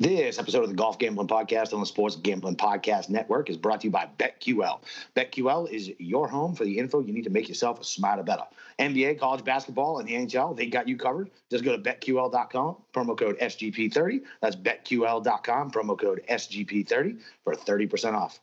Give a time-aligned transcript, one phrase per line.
[0.00, 3.80] This episode of the Golf Gambling Podcast on the Sports Gambling Podcast Network is brought
[3.80, 4.80] to you by BetQL.
[5.16, 8.44] BetQL is your home for the info you need to make yourself a smarter, better.
[8.78, 11.30] NBA, college basketball, and the NHL, they got you covered.
[11.50, 14.20] Just go to betql.com, promo code SGP30.
[14.40, 18.38] That's betql.com, promo code SGP30 for 30% off.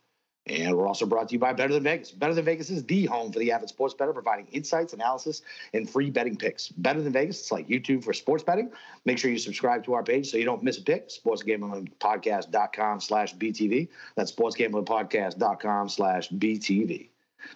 [0.48, 2.12] And we're also brought to you by Better Than Vegas.
[2.12, 5.42] Better Than Vegas is the home for the avid sports bettor, providing insights, analysis,
[5.74, 6.70] and free betting picks.
[6.70, 8.72] Better Than Vegas, it's like YouTube for sports betting.
[9.06, 11.10] Make sure you subscribe to our page so you don't miss a pick.
[11.10, 13.88] SportsGamblingPodcast.com slash BTV.
[14.16, 17.10] That's SportsGamblingPodcast.com slash BTV.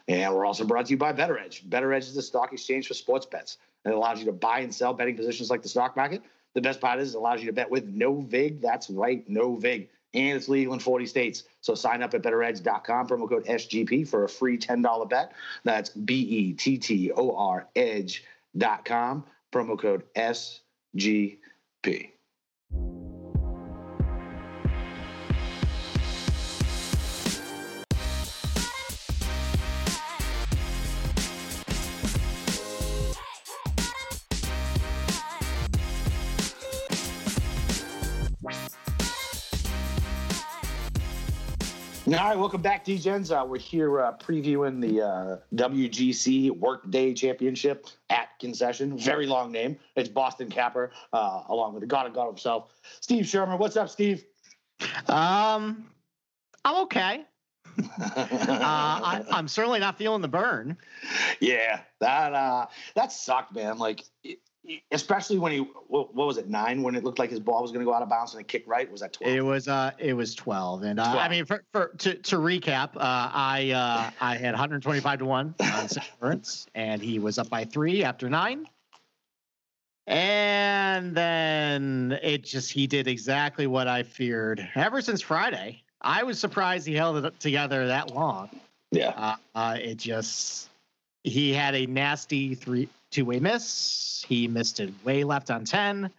[0.07, 1.69] And we're also brought to you by Bettor Edge.
[1.69, 3.57] Bettor Edge is the stock exchange for sports bets.
[3.85, 6.23] And It allows you to buy and sell betting positions like the stock market.
[6.55, 8.61] The best part is it allows you to bet with no VIG.
[8.61, 11.43] That's right, no VIG and it's legal in 40 states.
[11.61, 15.33] So sign up at bettoredge.com, promo code SGP for a free $10 bet.
[15.63, 21.39] That's B E T T O R edge.com, promo code SGP.
[42.09, 43.29] All right, welcome back, DGens.
[43.29, 48.97] Uh, we're here uh, previewing the uh, WGC Workday Championship at Concession.
[48.97, 49.77] Very long name.
[49.95, 53.57] It's Boston Capper, uh, along with the God of God himself, Steve Schirmer.
[53.57, 54.25] What's up, Steve?
[55.07, 55.85] Um,
[56.65, 57.25] I'm okay.
[57.77, 57.83] uh,
[58.17, 60.77] I, am certainly not feeling the burn.
[61.39, 63.77] Yeah, that uh, that sucked, man.
[63.77, 64.39] Like it,
[64.91, 67.83] especially when he what, was it nine when it looked like his ball was going
[67.83, 68.91] to go out of bounds and it kicked right?
[68.91, 71.17] Was that 12 it was uh it was 12 and uh, 12.
[71.17, 72.99] i mean for, for to, to recap uh
[73.33, 78.03] i uh i had 125 to 1 on insurance and he was up by three
[78.03, 78.65] after nine.
[80.07, 84.67] And then it just he did exactly what i feared.
[84.75, 88.49] Ever since friday i was surprised he held it together that long.
[88.91, 89.09] Yeah.
[89.09, 90.69] Uh, uh it just
[91.23, 94.23] he had a nasty three two way miss.
[94.27, 96.09] He missed it way left on 10,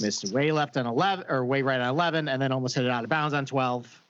[0.00, 2.84] missed it way left on 11, or way right on 11, and then almost hit
[2.84, 4.02] it out of bounds on 12.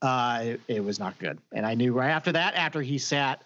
[0.00, 1.38] Uh, it, it was not good.
[1.52, 3.42] And I knew right after that, after he sat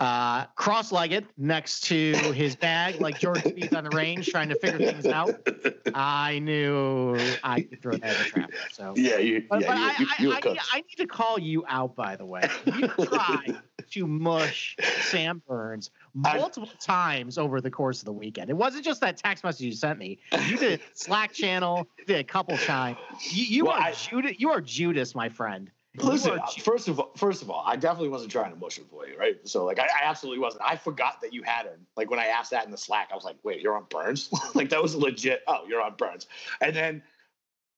[0.00, 4.78] uh, cross-legged next to his bag, like Jordan Spieth on the range, trying to figure
[4.78, 5.46] things out.
[5.94, 8.50] I knew I could throw that in the trap.
[8.72, 11.38] So yeah, you, but, yeah, but you, I, you I, I, I, need to call
[11.38, 11.94] you out.
[11.94, 13.58] By the way, you tried
[13.90, 18.50] to mush Sam Burns multiple times over the course of the weekend.
[18.50, 20.18] It wasn't just that text message you sent me.
[20.48, 22.98] You did Slack channel, did a couple times.
[23.30, 24.36] You, you well, are Judas.
[24.38, 25.70] You are Judas, my friend.
[25.96, 29.08] Listen, first of all, first of all, I definitely wasn't trying to mush him for
[29.08, 29.36] you, right?
[29.48, 30.62] So like, I, I, absolutely wasn't.
[30.64, 31.84] I forgot that you had him.
[31.96, 34.30] Like when I asked that in the Slack, I was like, "Wait, you're on Burns?"
[34.54, 35.42] like that was legit.
[35.48, 36.28] Oh, you're on Burns.
[36.60, 37.02] And then,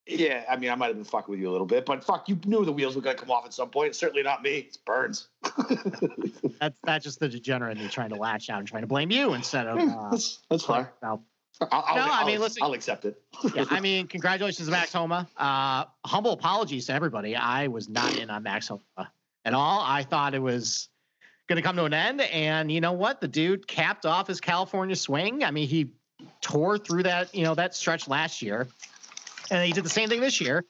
[0.07, 2.29] yeah, I mean, I might have been fucking with you a little bit, but fuck,
[2.29, 3.95] you knew the wheels were gonna come off at some point.
[3.95, 4.67] Certainly not me.
[4.69, 5.29] It's Burns.
[6.61, 9.35] that's that's just the degenerate me trying to lash out and trying to blame you
[9.35, 9.79] instead of.
[9.79, 10.89] Uh, that's that's fine.
[11.03, 11.23] I'll,
[11.61, 13.23] I'll, no, I'll, I mean, listen, I'll accept it.
[13.55, 15.29] yeah, I mean, congratulations to Max Homa.
[15.37, 17.37] Uh, humble apologies to everybody.
[17.37, 19.13] I was not in on Max Homa
[19.45, 19.83] at all.
[19.87, 20.89] I thought it was
[21.49, 23.21] going to come to an end, and you know what?
[23.21, 25.45] The dude capped off his California swing.
[25.45, 25.91] I mean, he
[26.41, 28.67] tore through that you know that stretch last year,
[29.53, 30.65] and he did the same thing this year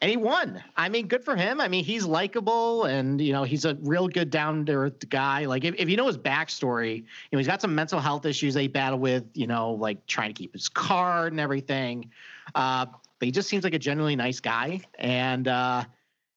[0.00, 0.62] and he won.
[0.76, 1.60] I mean, good for him.
[1.60, 5.44] I mean, he's likable and, you know, he's a real good down to earth guy.
[5.44, 8.54] Like, if, if you know his backstory, you know, he's got some mental health issues
[8.54, 12.10] that he battled with, you know, like trying to keep his card and everything.
[12.54, 12.86] Uh,
[13.18, 14.80] but he just seems like a genuinely nice guy.
[14.98, 15.84] And, uh,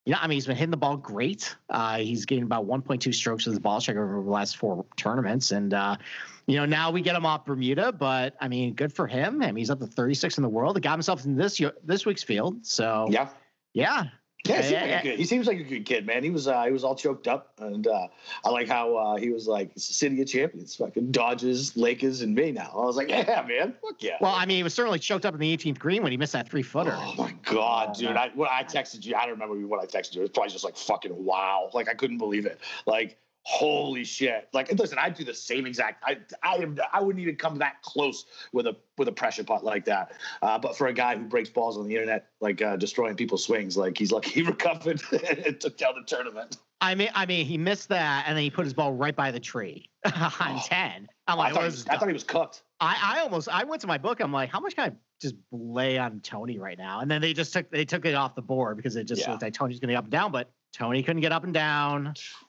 [0.08, 1.54] you know, I mean, he's been hitting the ball great.
[1.70, 5.52] Uh, he's getting about 1.2 strokes with the ball striker over the last four tournaments.
[5.52, 5.98] And, uh,
[6.46, 9.42] you know, now we get him off Bermuda, but I mean, good for him.
[9.42, 10.78] I mean, he's up to 36 in the world.
[10.78, 12.66] He got himself in this this week's field.
[12.66, 13.28] So, yeah.
[13.74, 14.06] Yeah.
[14.46, 16.24] Yeah, he, like he, seems like a good kid, man.
[16.24, 18.08] He was uh, he was all choked up, and uh,
[18.46, 22.22] I like how uh, he was like, "It's the city of champions, fucking Dodgers, Lakers,
[22.22, 24.74] and me." Now I was like, "Yeah, man, fuck yeah." Well, I mean, he was
[24.74, 26.96] certainly choked up in the 18th green when he missed that three footer.
[26.96, 28.16] Oh my god, dude!
[28.16, 30.22] I I texted you, I don't remember what I texted you.
[30.22, 34.50] It was probably just like fucking wow, like I couldn't believe it, like holy shit.
[34.52, 38.26] Like listen i'd do the same exact i i, I wouldn't even come that close
[38.52, 40.12] with a with a pressure putt like that.
[40.42, 43.46] Uh, but for a guy who breaks balls on the internet like uh, destroying people's
[43.46, 45.02] swings like he's lucky he recovered
[45.46, 46.58] and took down the tournament.
[46.82, 49.32] I mean i mean he missed that and then he put his ball right by
[49.32, 50.62] the tree on oh.
[50.66, 52.64] 10 i'm like I thought, was, I thought, he was cooked.
[52.82, 55.36] I, I almost i went to my book i'm like how much can i just
[55.52, 57.00] lay on tony right now?
[57.00, 59.32] And then they just took they took it off the board because it just yeah.
[59.32, 62.14] looked like tony's gonna get up and down but tony couldn't get up and down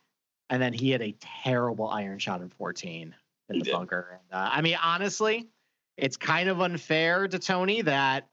[0.51, 1.15] and then he had a
[1.45, 3.15] terrible iron shot in 14
[3.49, 3.73] in he the did.
[3.73, 4.21] bunker.
[4.31, 5.49] And, uh, I mean, honestly,
[5.97, 8.29] it's kind of unfair to Tony that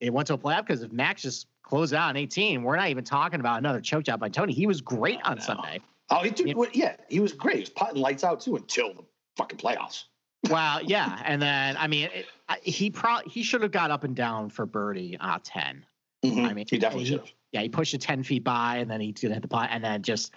[0.00, 2.88] it went to a playoff because if Max just closed out in 18, we're not
[2.88, 4.52] even talking about another choke job by Tony.
[4.52, 5.80] He was great on Sunday.
[6.10, 6.64] Oh, he did, yeah.
[6.72, 7.54] yeah, he was great.
[7.56, 9.02] He was putting lights out too until the
[9.36, 10.04] fucking playoffs.
[10.50, 12.26] Well, yeah, and then I mean, it,
[12.62, 15.86] he probably he should have got up and down for birdie uh, 10.
[16.24, 16.44] Mm-hmm.
[16.44, 17.32] I mean, he definitely should have.
[17.52, 19.84] Yeah, he pushed it 10 feet by, and then he did hit the pot, and
[19.84, 20.32] then just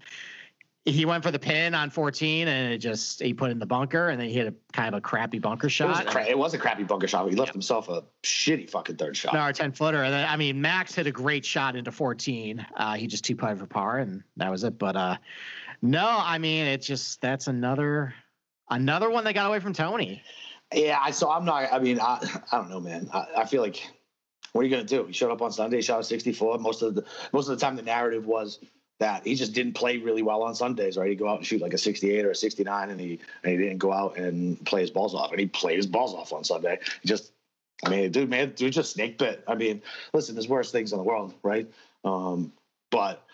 [0.85, 4.09] he went for the pin on 14 and it just he put in the bunker
[4.09, 5.87] and then he hit a kind of a crappy bunker shot.
[5.87, 7.27] It was a, cra- it was a crappy bunker shot.
[7.27, 9.33] He left himself a shitty fucking third shot.
[9.33, 10.03] No, 10 footer.
[10.03, 12.65] And then I mean Max hit a great shot into 14.
[12.75, 14.77] Uh, he just two putted for par and that was it.
[14.77, 15.17] But uh,
[15.81, 18.13] no, I mean it's just that's another
[18.69, 20.21] another one that got away from Tony.
[20.73, 21.71] Yeah, I so I'm not.
[21.71, 22.19] I mean, I,
[22.51, 23.09] I don't know, man.
[23.13, 23.87] I, I feel like
[24.51, 25.05] what are you gonna do?
[25.05, 26.59] He showed up on Sunday, shot a 64.
[26.59, 28.59] Most of the most of the time, the narrative was
[28.99, 31.09] that he just didn't play really well on Sundays, right?
[31.09, 33.57] He'd go out and shoot like a 68 or a 69, and he and he
[33.57, 36.43] didn't go out and play his balls off, and he played his balls off on
[36.43, 36.79] Sunday.
[37.01, 37.31] He just,
[37.85, 39.43] I mean, dude, man, dude, just snake bit.
[39.47, 39.81] I mean,
[40.13, 41.69] listen, there's worse things in the world, right?
[42.05, 42.53] Um,
[42.89, 43.25] but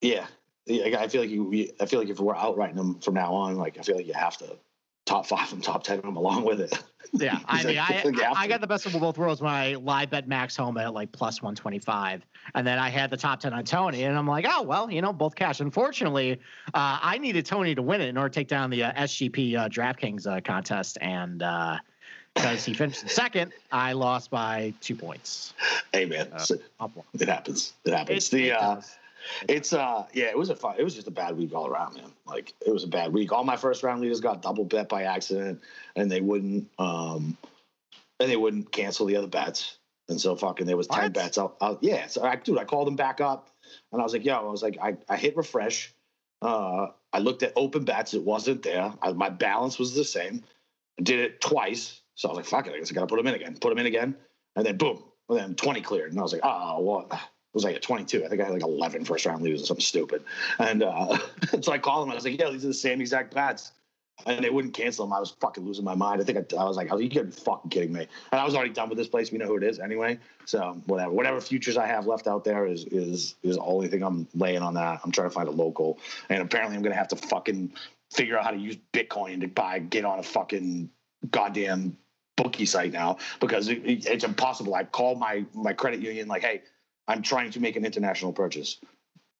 [0.00, 0.26] yeah,
[0.68, 3.78] I feel like you, I feel like if we're outrighting him from now on, like
[3.78, 4.56] I feel like you have to
[5.04, 6.82] top five and top ten them along with it.
[7.12, 8.02] Yeah, I mean, I,
[8.34, 11.12] I, got the best of both worlds when I live bet Max Homa at like
[11.12, 14.26] plus one twenty five, and then I had the top ten on Tony, and I'm
[14.26, 15.60] like, oh well, you know, both cash.
[15.60, 16.40] Unfortunately,
[16.74, 19.56] uh, I needed Tony to win it in order to take down the uh, SGP
[19.56, 25.54] uh, DraftKings uh, contest, and because uh, he finished second, I lost by two points.
[25.92, 26.46] Hey man, uh,
[27.14, 27.74] it happens.
[27.84, 28.28] It happens.
[28.28, 28.84] It, the it
[29.48, 31.94] it's uh yeah, it was a fun, it was just a bad week all around,
[31.94, 32.12] man.
[32.26, 33.32] Like it was a bad week.
[33.32, 35.60] All my first round leaders got double bet by accident,
[35.96, 37.36] and they wouldn't um
[38.20, 39.78] and they wouldn't cancel the other bets.
[40.08, 41.00] And so fucking there was what?
[41.00, 41.38] ten bets.
[41.38, 43.50] I'll, I'll, yeah, so I dude, I called them back up,
[43.92, 45.92] and I was like, yo, I was like, I, I hit refresh.
[46.40, 48.92] Uh, I looked at open bets, it wasn't there.
[49.00, 50.42] I, my balance was the same.
[50.98, 53.16] I did it twice, so I was like, fuck it, I guess I gotta put
[53.16, 53.56] them in again.
[53.60, 54.16] Put them in again,
[54.56, 57.12] and then boom, and then twenty cleared, and I was like, oh, what?
[57.54, 58.24] Was like at 22.
[58.24, 60.24] I think I had like 11 first round leaders or something stupid.
[60.58, 61.18] And uh,
[61.60, 62.12] so I called him.
[62.12, 63.72] I was like, yeah, these are the same exact bats.
[64.26, 65.12] And they wouldn't cancel them.
[65.12, 66.20] I was fucking losing my mind.
[66.20, 68.06] I think I, I was like, was, you fucking kidding me.
[68.30, 69.32] And I was already done with this place.
[69.32, 70.18] We know who it is anyway.
[70.44, 74.02] So whatever, whatever futures I have left out there is is is the only thing
[74.02, 75.00] I'm laying on that.
[75.02, 77.72] I'm trying to find a local, and apparently I'm gonna have to fucking
[78.12, 80.90] figure out how to use Bitcoin to buy get on a fucking
[81.30, 81.96] goddamn
[82.36, 84.74] bookie site now because it, it, it's impossible.
[84.74, 86.62] I called my my credit union like, hey,
[87.08, 88.78] I'm trying to make an international purchase.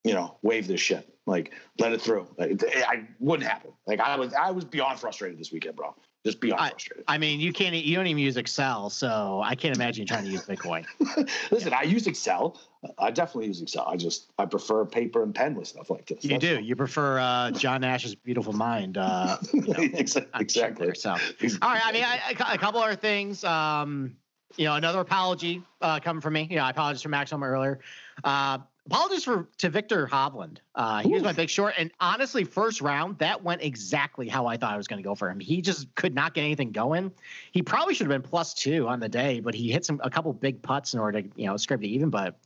[0.05, 1.09] You know, wave this shit.
[1.27, 2.27] Like, let it through.
[2.37, 3.71] Like, I wouldn't happen.
[3.87, 5.95] Like, I was, I was beyond frustrated this weekend, bro.
[6.25, 7.05] Just beyond I, frustrated.
[7.07, 10.25] I mean, you can't, you don't even use Excel, so I can't imagine you trying
[10.25, 10.85] to use Bitcoin.
[11.53, 11.79] Listen, yeah.
[11.79, 12.61] I use Excel.
[12.99, 13.87] I definitely use Excel.
[13.87, 16.25] I just, I prefer paper and pen with stuff like this.
[16.25, 16.55] You That's do.
[16.57, 16.65] Fun.
[16.65, 18.99] You prefer uh, John Nash's Beautiful Mind.
[18.99, 19.75] Uh, you know,
[20.41, 20.93] exactly.
[20.97, 21.19] So, all
[21.63, 21.83] right.
[21.85, 23.45] I mean, I, a couple other things.
[23.45, 24.17] Um,
[24.57, 26.47] you know, another apology uh, coming from me.
[26.51, 27.81] You know, I apologize for Max earlier.
[28.25, 30.59] Uh, apologies for to Viktor Hovland.
[30.75, 31.15] Uh, he Oof.
[31.15, 34.77] was my big short, and honestly, first round that went exactly how I thought I
[34.77, 35.41] was going to go for him.
[35.41, 37.13] He just could not get anything going.
[37.53, 40.11] He probably should have been plus two on the day, but he hit some a
[40.11, 42.11] couple big putts in order to you know scrape it even.
[42.11, 42.39] But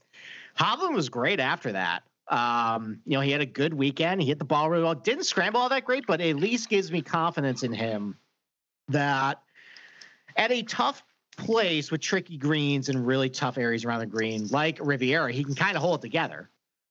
[0.57, 2.03] Hovland was great after that.
[2.29, 4.21] Um, you know, he had a good weekend.
[4.21, 4.95] He hit the ball really well.
[4.95, 8.17] Didn't scramble all that great, but at least gives me confidence in him
[8.89, 9.41] that
[10.35, 11.03] at a tough
[11.37, 15.55] place with tricky greens and really tough areas around the green, like Riviera, he can
[15.55, 16.49] kind of hold it together.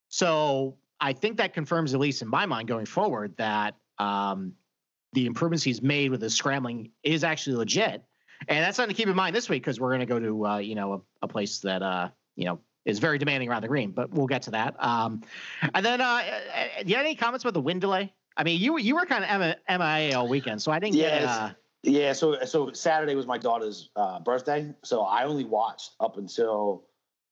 [0.09, 4.53] So I think that confirms, at least in my mind, going forward, that um,
[5.13, 8.03] the improvements he's made with his scrambling is actually legit.
[8.49, 10.47] And that's something to keep in mind this week because we're going to go to
[10.47, 13.69] uh, you know a, a place that uh, you know is very demanding around the
[13.69, 13.93] green.
[13.93, 14.77] But we'll get to that.
[14.79, 15.23] Um,
[15.75, 18.13] and then, uh, uh do you have any comments about the wind delay?
[18.37, 21.25] I mean, you you were kind of MIA all weekend, so I didn't yes.
[21.25, 21.57] get.
[21.83, 26.85] Yeah, so so Saturday was my daughter's uh, birthday, so I only watched up until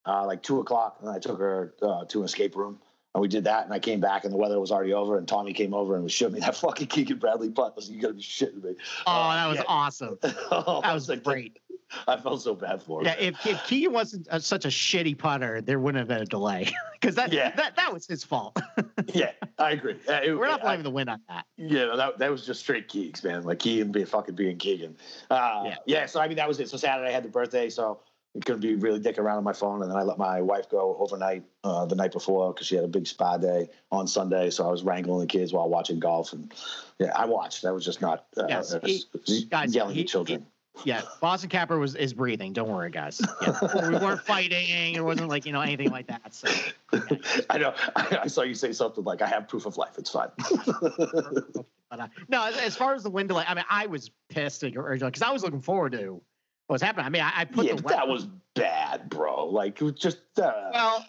[0.07, 2.79] uh, like two o'clock, and I took her uh, to an escape room,
[3.15, 5.27] and we did that, and I came back, and the weather was already over, and
[5.27, 7.73] Tommy came over and was showing me that fucking Keegan Bradley putt.
[7.73, 8.75] I was like, you gotta be shitting me.
[9.07, 9.65] Oh, uh, that was yeah.
[9.67, 10.19] awesome.
[10.51, 11.59] oh, that was like, great.
[12.09, 13.07] I felt so bad for him.
[13.07, 16.27] Yeah, if, if Keegan wasn't a, such a shitty putter, there wouldn't have been a
[16.27, 16.69] delay
[17.01, 17.51] because that, yeah.
[17.57, 18.59] that that was his fault.
[19.15, 19.97] yeah, I agree.
[20.09, 21.47] Uh, it, We're not blaming I, the wind on that.
[21.57, 23.45] Yeah, no, that that was just straight Keegs, man.
[23.45, 24.97] Like Keegan being fucking being Keegan.
[25.31, 25.77] Uh, yeah.
[25.87, 26.07] yeah.
[26.07, 26.69] So I mean, that was it.
[26.69, 28.01] So Saturday I had the birthday, so
[28.37, 30.69] I couldn't be really dicking around on my phone, and then I let my wife
[30.69, 34.51] go overnight uh, the night before because she had a big spa day on Sunday.
[34.51, 36.53] So I was wrangling the kids while watching golf, and
[36.99, 37.65] yeah, I watched.
[37.65, 40.47] I was just not uh, yes, he, guys, yelling he, at children.
[40.83, 42.53] Yeah, Boston Capper was is breathing.
[42.53, 43.21] Don't worry, guys.
[43.43, 43.59] Yeah.
[43.89, 44.95] we weren't fighting.
[44.95, 46.35] It wasn't like you know anything like that.
[46.35, 46.49] So
[46.93, 47.21] okay.
[47.49, 47.75] I know.
[47.95, 49.97] I, I, saw you say something like, "I have proof of life.
[49.99, 50.29] It's fine."
[50.91, 54.65] but, uh, no, as, as, far as the wind delay, I mean, I was pissed
[54.65, 56.21] and originally because I was looking forward to
[56.67, 57.07] what's happening.
[57.07, 59.47] I mean, I, I put yeah, that was bad, bro.
[59.47, 60.19] Like it was just.
[60.37, 61.07] Uh, well.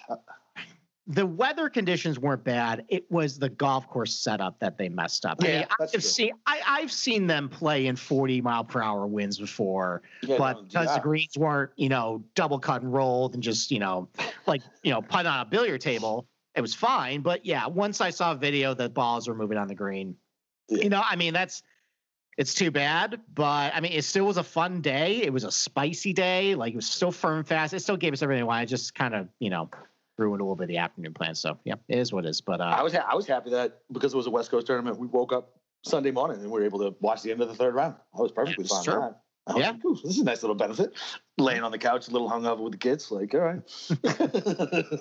[1.07, 2.83] The weather conditions weren't bad.
[2.89, 5.37] It was the golf course setup that they messed up.
[5.41, 5.99] I Yeah, mean, I've true.
[5.99, 10.53] seen I, I've seen them play in 40 mile per hour winds before, yeah, but
[10.53, 14.09] do because the greens weren't, you know, double cut and rolled and just, you know,
[14.47, 17.21] like, you know, put on a billiard table, it was fine.
[17.21, 20.15] But yeah, once I saw a video that balls were moving on the green,
[20.69, 20.83] Yeah.
[20.83, 21.61] you know, I mean, that's
[22.37, 25.21] it's too bad, but I mean, it still was a fun day.
[25.21, 26.55] It was a spicy day.
[26.55, 27.73] Like it was still firm and fast.
[27.73, 28.69] It still gave us everything we wanted.
[28.69, 29.69] Just kind of, you know,
[30.17, 31.35] ruined a little bit of the afternoon plan.
[31.35, 32.41] So yeah, it is what it is.
[32.41, 34.67] But I uh, was ha- I was happy that because it was a West Coast
[34.67, 37.47] tournament, we woke up Sunday morning and we were able to watch the end of
[37.47, 37.95] the third round.
[38.17, 39.21] I was perfectly fine with that.
[39.47, 39.71] I Yeah.
[39.71, 40.93] like, this is a nice little benefit.
[41.37, 43.11] Laying on the couch, a little hungover with the kids.
[43.11, 43.61] Like, all right.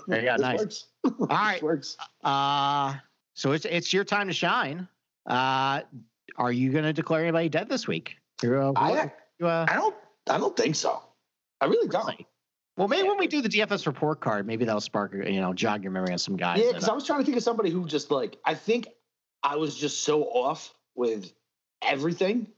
[0.07, 0.37] there you go.
[0.37, 0.59] Nice.
[0.59, 0.87] Works.
[1.21, 1.97] All right, works.
[2.23, 2.95] Uh,
[3.35, 4.89] so it's it's your time to shine.
[5.27, 5.81] Uh,
[6.37, 8.17] are you going to declare anybody dead this week?
[8.45, 9.95] Uh, I, you, uh, I don't
[10.29, 11.03] I don't think so.
[11.61, 12.07] I really don't.
[12.07, 12.27] Really?
[12.77, 15.83] Well, maybe when we do the DFS report card, maybe that'll spark you know jog
[15.83, 16.61] your memory on some guys.
[16.61, 18.89] Yeah, because I was trying to think of somebody who just like I think
[19.43, 21.33] I was just so off with
[21.83, 22.49] everything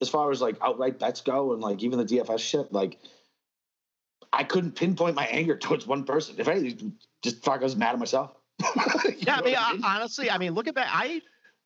[0.00, 2.72] as far as like outright bets go and like even the DFS shit.
[2.72, 2.98] Like
[4.32, 6.36] I couldn't pinpoint my anger towards one person.
[6.38, 8.32] If anything, just fuck, I was mad at myself.
[9.18, 10.88] Yeah, I mean, I, honestly, I mean, look at that.
[10.92, 11.20] I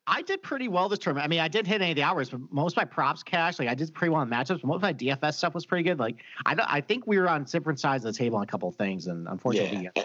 [0.06, 1.24] I did pretty well this tournament.
[1.24, 3.58] I mean, I didn't hit any of the hours, but most of my props cash,
[3.58, 4.64] like I did pretty well in matchups.
[4.64, 5.98] Most of my DFS stuff was pretty good.
[5.98, 6.16] Like
[6.46, 8.76] I I think we were on different sides of the table on a couple of
[8.76, 10.02] things, and unfortunately, Yeah.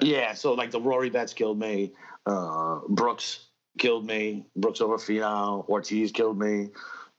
[0.00, 1.92] Yeah, so like the Rory bets killed me.
[2.24, 4.46] Uh, Brooks killed me.
[4.56, 5.68] Brooks over Finau.
[5.68, 6.70] Ortiz killed me.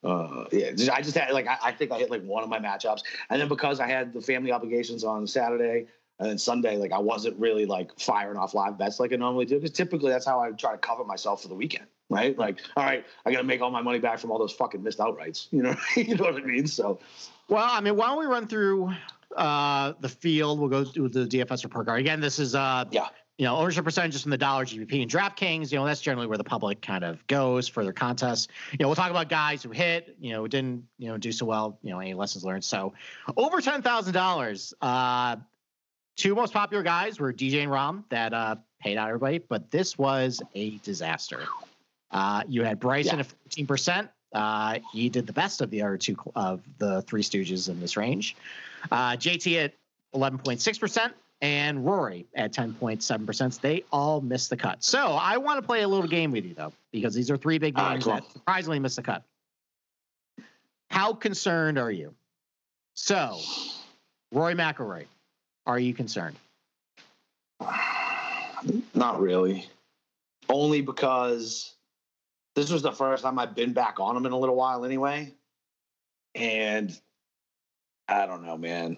[0.04, 2.50] Uh, yeah, just, I just had like I, I think I hit like one of
[2.50, 5.88] my matchups, and then because I had the family obligations on Saturday
[6.20, 9.46] and then Sunday, like I wasn't really like firing off live bets like I normally
[9.46, 12.38] do because typically that's how I try to cover myself for the weekend, right?
[12.38, 14.84] Like, all right, I got to make all my money back from all those fucking
[14.84, 16.68] missed outrights, you know, you know what I mean?
[16.68, 17.00] So
[17.50, 18.92] Well, I mean, why don't we run through
[19.36, 20.60] uh, the field?
[20.60, 22.20] We'll go through the DFS report card again.
[22.20, 23.08] This is uh, Yeah.
[23.38, 25.72] you know, ownership percentages from the dollar GPP and DraftKings.
[25.72, 28.48] You know, that's generally where the public kind of goes for their contests.
[28.72, 31.46] You know, we'll talk about guys who hit, you know, didn't, you know, do so
[31.46, 31.80] well.
[31.82, 32.64] You know, any lessons learned.
[32.64, 32.94] So,
[33.38, 34.74] over ten thousand dollars.
[34.82, 35.38] Uh,
[36.16, 39.98] two most popular guys were DJ and Rahm that uh, paid out everybody, but this
[39.98, 41.40] was a disaster.
[42.14, 43.22] Uh, you had Bryson Yeah.
[43.22, 44.10] at fourteen percent.
[44.34, 47.98] Uh, he did the best of the other two of the three Stooges in this
[47.98, 48.36] range.
[48.92, 49.74] Uh, JT at
[50.14, 53.60] eleven point six percent and Rory at ten point seven percent.
[53.62, 54.84] They all missed the cut.
[54.84, 57.58] So I want to play a little game with you though, because these are three
[57.58, 58.14] big right, names cool.
[58.14, 59.24] that surprisingly missed the cut.
[60.90, 62.14] How concerned are you?
[62.94, 63.40] So,
[64.32, 65.06] Rory McIlroy,
[65.66, 66.36] are you concerned?
[68.94, 69.68] Not really.
[70.50, 71.74] Only because
[72.56, 75.34] this was the first time I've been back on him in a little while anyway.
[76.36, 76.98] And
[78.08, 78.98] I don't know, man.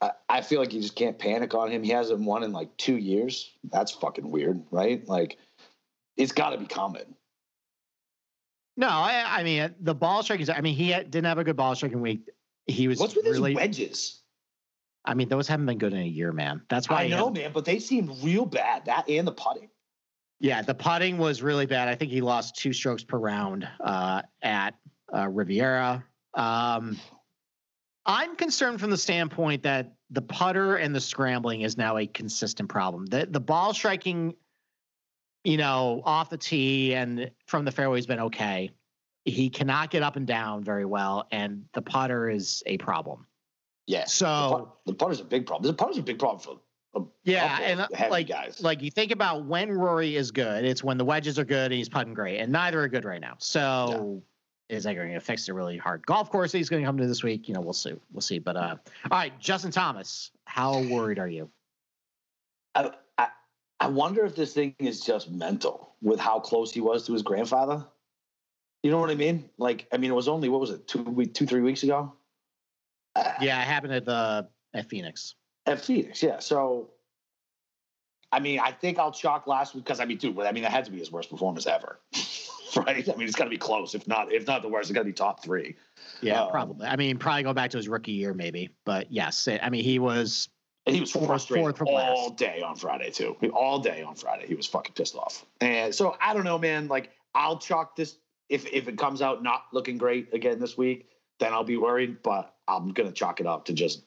[0.00, 1.82] I, I feel like you just can't panic on him.
[1.82, 3.52] He hasn't won in like two years.
[3.64, 5.06] That's fucking weird, right?
[5.08, 5.38] Like,
[6.16, 7.14] it's got to be coming.
[8.76, 10.50] No, I, I mean the ball striking.
[10.50, 12.28] I mean he had, didn't have a good ball striking week.
[12.66, 13.52] He was What's with really.
[13.52, 14.20] his wedges?
[15.04, 16.62] I mean those haven't been good in a year, man.
[16.68, 18.86] That's why I know, man, but they seemed real bad.
[18.86, 19.68] That and the putting.
[20.40, 21.88] Yeah, the putting was really bad.
[21.88, 24.74] I think he lost two strokes per round uh, at
[25.14, 26.04] uh, Riviera.
[26.34, 26.98] Um,
[28.06, 32.68] I'm concerned from the standpoint that the putter and the scrambling is now a consistent
[32.68, 33.06] problem.
[33.06, 34.34] The the ball striking,
[35.44, 38.70] you know, off the tee and from the fairway has been okay.
[39.24, 43.26] He cannot get up and down very well, and the putter is a problem.
[43.86, 44.04] Yeah.
[44.04, 45.70] So the, put, the putter's a big problem.
[45.70, 46.60] The putter's a big problem for
[47.24, 48.60] yeah, and uh, like guys.
[48.62, 51.74] like you think about when Rory is good, it's when the wedges are good and
[51.74, 53.34] he's putting great, and neither are good right now.
[53.38, 54.22] So
[54.68, 57.06] is that going to fix a really hard golf course he's going to come to
[57.06, 57.48] this week?
[57.48, 57.94] You know, we'll see.
[58.12, 58.38] We'll see.
[58.38, 58.76] But uh,
[59.10, 61.50] all right, Justin Thomas, how worried are you?
[62.74, 63.28] I, I,
[63.80, 67.22] I wonder if this thing is just mental with how close he was to his
[67.22, 67.84] grandfather.
[68.82, 69.48] You know what I mean?
[69.58, 72.12] Like, I mean, it was only what was it, two week, two three weeks ago?
[73.16, 75.34] Uh, Yeah, it happened at the at Phoenix.
[75.66, 76.22] At Phoenix.
[76.22, 76.38] Yeah.
[76.40, 76.90] So,
[78.32, 80.72] I mean, I think I'll chalk last week because I mean, dude, I mean, that
[80.72, 82.00] had to be his worst performance ever,
[82.76, 83.08] right?
[83.08, 85.00] I mean, it's got to be close, if not, if not the worst, it's got
[85.00, 85.76] to be top three.
[86.20, 86.86] Yeah, Um, probably.
[86.86, 88.70] I mean, probably go back to his rookie year, maybe.
[88.84, 90.48] But yes, it, I mean, he was.
[90.86, 91.94] He was Fourth- frustrated fourth all
[92.26, 92.36] last.
[92.36, 93.34] day on Friday too.
[93.54, 95.46] All day on Friday, he was fucking pissed off.
[95.62, 96.88] And so I don't know, man.
[96.88, 98.16] Like I'll chalk this
[98.50, 101.08] if if it comes out not looking great again this week,
[101.40, 102.22] then I'll be worried.
[102.22, 104.02] But I'm gonna chalk it up to just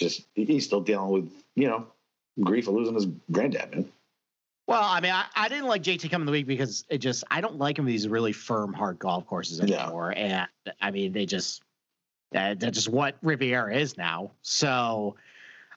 [0.00, 1.86] just he's still dealing with you know
[2.42, 3.92] grief of losing his granddad, man.
[4.66, 7.40] Well, I mean, I, I didn't like JT coming the week because it just I
[7.40, 9.82] don't like him with these really firm, hard golf courses Yeah.
[9.84, 10.12] anymore.
[10.16, 10.46] And
[10.80, 11.62] I mean, they just
[12.34, 14.30] Uh, that's just what Riviera is now.
[14.42, 15.16] So,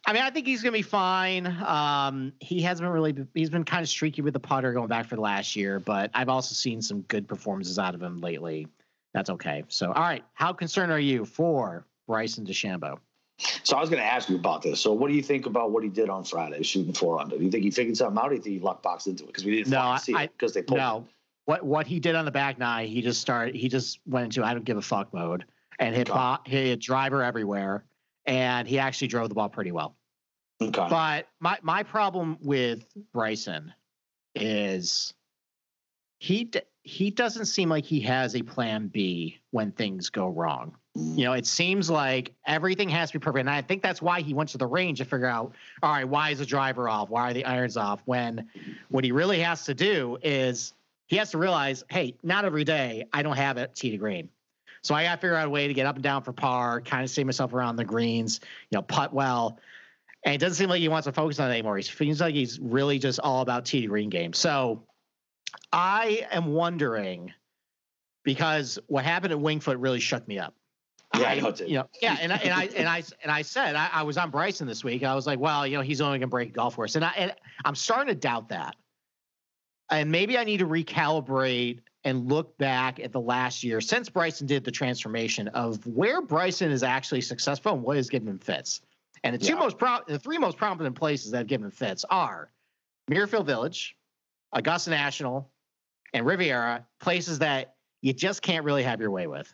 [0.06, 1.48] I mean, I think he's going to be fine.
[1.48, 5.08] Um, he hasn't been really, he's been kind of streaky with the putter going back
[5.08, 8.68] for the last year, but I've also seen some good performances out of him lately.
[9.15, 9.63] That's okay.
[9.70, 10.24] So, all right.
[10.34, 13.00] How concerned are you for Bryson DeChambeau?
[13.38, 14.80] So I was going to ask you about this.
[14.80, 17.38] So what do you think about what he did on Friday, shooting four under?
[17.38, 18.28] Do you think he figured something out?
[18.28, 20.24] Or do you think he luck boxed into it because we didn't no, see I,
[20.24, 20.98] it because they pulled no.
[20.98, 21.13] It.
[21.46, 23.56] What what he did on the back nine, he just started.
[23.56, 25.44] He just went into I don't give a fuck mode
[25.80, 27.84] and hit bo- hit driver everywhere,
[28.25, 29.98] and he actually drove the ball pretty well.
[30.62, 30.88] Okay.
[30.90, 33.74] But my my problem with Bryson
[34.36, 35.13] is
[36.20, 40.78] he d- he doesn't seem like he has a plan B when things go wrong.
[40.96, 43.40] You know, it seems like everything has to be perfect.
[43.40, 46.08] And I think that's why he went to the range to figure out, all right,
[46.08, 47.10] why is the driver off?
[47.10, 48.02] Why are the irons off?
[48.06, 48.48] When
[48.90, 50.74] what he really has to do is
[51.08, 54.30] he has to realize, hey, not every day I don't have it tee to green.
[54.84, 56.82] So I got to figure out a way to get up and down for par,
[56.82, 59.58] kind of stay myself around the greens, you know, putt well.
[60.26, 61.78] And it doesn't seem like he wants to focus on it anymore.
[61.78, 64.34] He seems like he's really just all about tee to green game.
[64.34, 64.84] So
[65.72, 67.34] I am wondering
[68.24, 70.54] because what happened at Winged Foot really shook me up.
[71.20, 71.60] Yeah, I, know it.
[71.67, 74.17] You know, yeah, and I and I and I and I said I, I was
[74.17, 75.03] on Bryson this week.
[75.03, 77.05] I was like, well, you know, he's only going to break a golf course, and
[77.05, 77.34] I and
[77.65, 78.75] I'm starting to doubt that.
[79.91, 84.48] And maybe I need to recalibrate and look back at the last year since Bryson
[84.48, 88.82] did the transformation of where Bryson is actually successful and what has given him fits.
[89.24, 89.60] And the two yeah.
[89.60, 92.51] most pro- the three most prominent places that have given him fits are
[93.10, 93.96] Muirfield Village,
[94.51, 95.50] Augusta National,
[96.13, 99.51] and Riviera, places that you just can't really have your way with.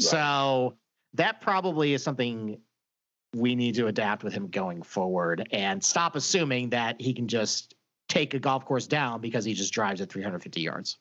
[0.00, 0.08] Right.
[0.08, 0.74] So
[1.14, 2.58] that probably is something
[3.34, 7.74] we need to adapt with him going forward and stop assuming that he can just
[8.08, 10.98] take a golf course down because he just drives at 350 yards.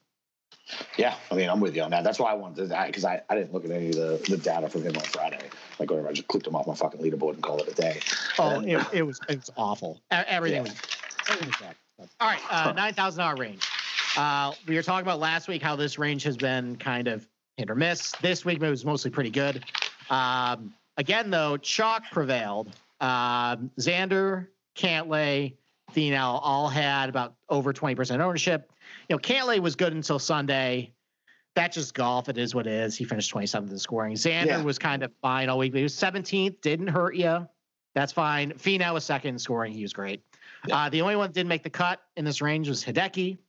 [0.97, 2.03] Yeah, I mean, I'm with you on that.
[2.03, 4.37] That's why I wanted that because I, I didn't look at any of the, the
[4.37, 5.49] data from him on Friday.
[5.79, 7.99] Like, whatever, I just clicked him off my fucking leaderboard and called it a day.
[8.37, 10.01] Oh, and, it, it, was it was awful.
[10.11, 10.71] Everything yeah.
[10.71, 10.81] was
[11.29, 11.75] everything was bad.
[12.19, 13.67] All right, uh, nine thousand dollar range.
[14.17, 17.69] Uh, we were talking about last week how this range has been kind of hit
[17.69, 18.11] or miss.
[18.21, 19.63] This week it was mostly pretty good.
[20.11, 22.67] Um, again, though, chalk prevailed.
[22.99, 25.55] Um, Xander, Cantlay,
[25.93, 28.71] Finau all had about over 20% ownership.
[29.09, 30.93] You know, Cantlay was good until Sunday.
[31.55, 32.29] That's just golf.
[32.29, 32.95] It is what it is.
[32.95, 34.15] He finished 27th in scoring.
[34.15, 34.61] Xander yeah.
[34.61, 35.73] was kind of fine all week.
[35.73, 37.47] He was 17th, didn't hurt you.
[37.93, 38.51] That's fine.
[38.53, 39.73] Finau was second in scoring.
[39.73, 40.21] He was great.
[40.67, 40.77] Yeah.
[40.77, 43.37] Uh, the only one that didn't make the cut in this range was Hideki.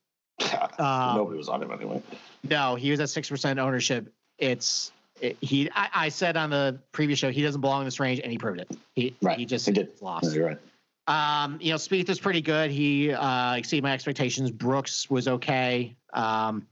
[0.79, 2.03] Um, Nobody was on him anyway.
[2.45, 4.13] No, he was at 6% ownership.
[4.39, 8.01] It's it, he I, I, said on the previous show he doesn't belong in this
[8.01, 8.71] range, and he proved it.
[8.95, 9.39] He right.
[9.39, 9.91] he just he did.
[10.01, 10.25] lost.
[10.25, 10.59] No, you're right.
[11.07, 12.71] Um, you know, Spieth is pretty good.
[12.71, 14.51] He uh, exceeded my expectations.
[14.51, 15.97] Brooks was okay.
[16.13, 16.67] Um,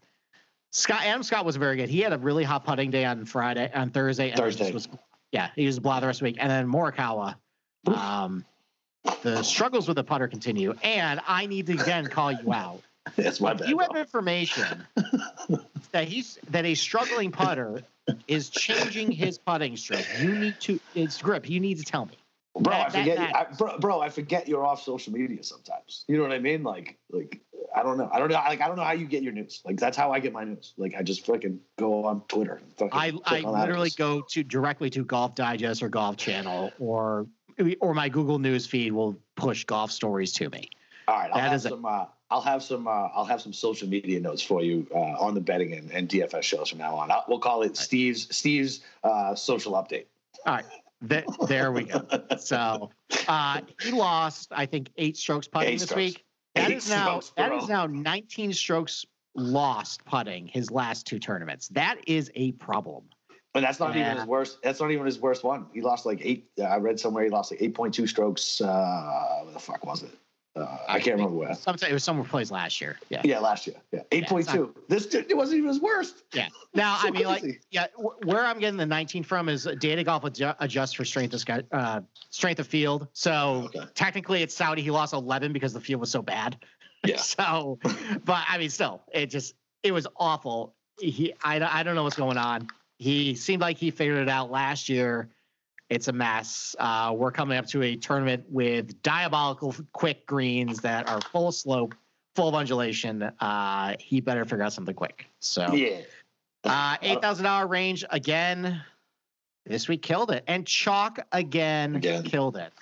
[0.73, 1.89] Scott Adam Scott was very good.
[1.89, 4.33] He had a really hot putting day on Friday, on Thursday.
[4.35, 4.73] Thursday.
[4.73, 4.89] Was,
[5.33, 6.37] yeah, he was blah the rest of the week.
[6.41, 7.35] And then Morikawa,
[7.87, 8.45] um,
[9.23, 10.75] the struggles with the putter continue.
[10.83, 12.83] And I need to again call you out.
[13.17, 13.69] That's my bad.
[13.69, 14.87] You have information
[15.93, 17.83] that he's that a struggling putter
[18.29, 20.07] is changing his putting stroke.
[20.21, 21.49] You need to its grip.
[21.49, 22.17] You need to tell me.
[22.59, 23.19] Bro, that, I forget.
[23.19, 26.05] I, bro, bro, I forget you're off social media sometimes.
[26.09, 26.63] You know what I mean?
[26.65, 27.41] Like, like
[27.75, 28.11] I don't know.
[28.13, 28.35] I don't know.
[28.35, 29.63] Like, I don't know how you get your news.
[29.65, 30.75] Like, that's how I get my news.
[30.77, 32.61] Like, I just fucking go on Twitter.
[32.93, 37.27] I I literally go to directly to Golf Digest or Golf Channel or
[37.81, 40.71] or my Google News feed will push golf stories to me.
[41.11, 41.85] All right, I'll that have some.
[41.85, 42.87] A, uh, I'll have some.
[42.87, 46.09] Uh, I'll have some social media notes for you uh, on the betting and, and,
[46.09, 47.11] DFS shows from now on.
[47.11, 50.07] I'll, we'll call it Steve's Steve's uh, social update.
[50.47, 50.65] All right.
[51.09, 52.07] Th- there we go.
[52.39, 52.91] So
[53.27, 55.97] uh, he lost, I think, eight strokes putting eight this strokes.
[55.97, 56.25] week.
[56.55, 61.69] That eight is now that is now 19 strokes lost putting his last two tournaments.
[61.69, 63.05] That is a problem.
[63.55, 64.07] And that's not yeah.
[64.07, 64.59] even his worst.
[64.63, 65.67] That's not even his worst one.
[65.73, 66.51] He lost like eight.
[66.63, 68.61] I read somewhere he lost like 8.2 strokes.
[68.61, 70.17] Uh, what the fuck was it?
[70.57, 71.55] Uh, I can't remember where.
[71.55, 72.99] Sometime, it was somewhere plays last year.
[73.09, 73.21] Yeah.
[73.25, 73.77] Yeah, last year.
[73.93, 74.75] Yeah, eight point yeah, two.
[74.89, 76.25] This it wasn't even his worst.
[76.35, 76.49] Yeah.
[76.73, 77.47] Now so I mean, crazy.
[77.49, 77.87] like, yeah,
[78.23, 82.01] where I'm getting the 19 from is data golf adjust, adjust for strength of uh,
[82.31, 83.09] strength of field.
[83.13, 83.81] So okay.
[83.97, 84.81] technically, it's Saudi.
[84.81, 86.57] He lost 11 because the field was so bad.
[87.05, 87.17] Yeah.
[87.21, 87.81] so,
[88.25, 90.77] but I mean, still, it just it was awful.
[91.01, 92.69] He, I, I don't know what's going on.
[92.99, 95.29] He seemed like he figured it out last year
[95.91, 96.75] it's a mess.
[96.79, 101.55] Uh, we're coming up to a tournament with diabolical quick greens that are full of
[101.55, 101.95] slope,
[102.37, 103.23] full of undulation.
[103.41, 105.27] Uh, he better figure out something quick.
[105.41, 106.03] So yeah,
[106.65, 108.83] uh, eight thousand dollar range again.
[109.67, 112.23] This week killed it, and chalk again, again.
[112.23, 112.73] killed it.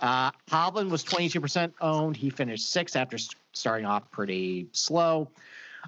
[0.00, 2.16] Uh, Hovland was 22% owned.
[2.16, 3.18] He finished sixth after
[3.52, 5.28] starting off pretty slow.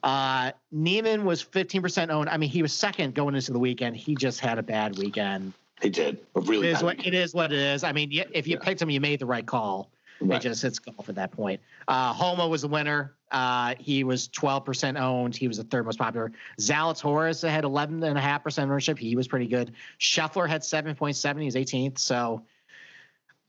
[0.02, 2.28] Uh, Niemann was 15% owned.
[2.28, 3.96] I mean, he was second going into the weekend.
[3.96, 6.68] He just had a bad weekend He did a really.
[6.68, 7.34] It is what it is.
[7.34, 7.84] What it is.
[7.84, 8.64] I mean, if you Yeah.
[8.64, 9.90] picked him, you made the right call.
[10.20, 10.36] Right.
[10.36, 11.60] It just hits golf at that point.
[11.88, 13.14] Uh, Homa was the winner.
[13.30, 15.34] Uh, he was 12% owned.
[15.34, 16.30] He was the third most popular.
[16.60, 18.98] Zalatoris had 11.5% ownership.
[18.98, 19.72] He was pretty good.
[19.98, 21.40] Scheffler had 7.7.
[21.42, 21.98] He's 18th.
[21.98, 22.42] So,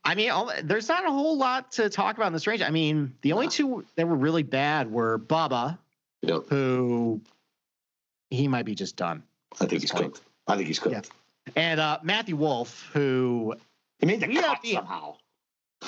[0.02, 2.62] I mean, all, there's not a whole lot to talk about in this range.
[2.62, 5.76] I mean, the only two that were really bad were Bubba,
[6.22, 6.44] Yep.
[6.48, 7.20] who
[8.30, 9.22] he might be just done,
[9.60, 10.14] I think he's point.
[10.14, 10.20] cooked.
[10.48, 10.94] I think he's cooked.
[10.94, 11.02] Yeah.
[11.56, 13.54] And uh, Matthew Wolff, who
[13.98, 15.16] He made the cut the- somehow.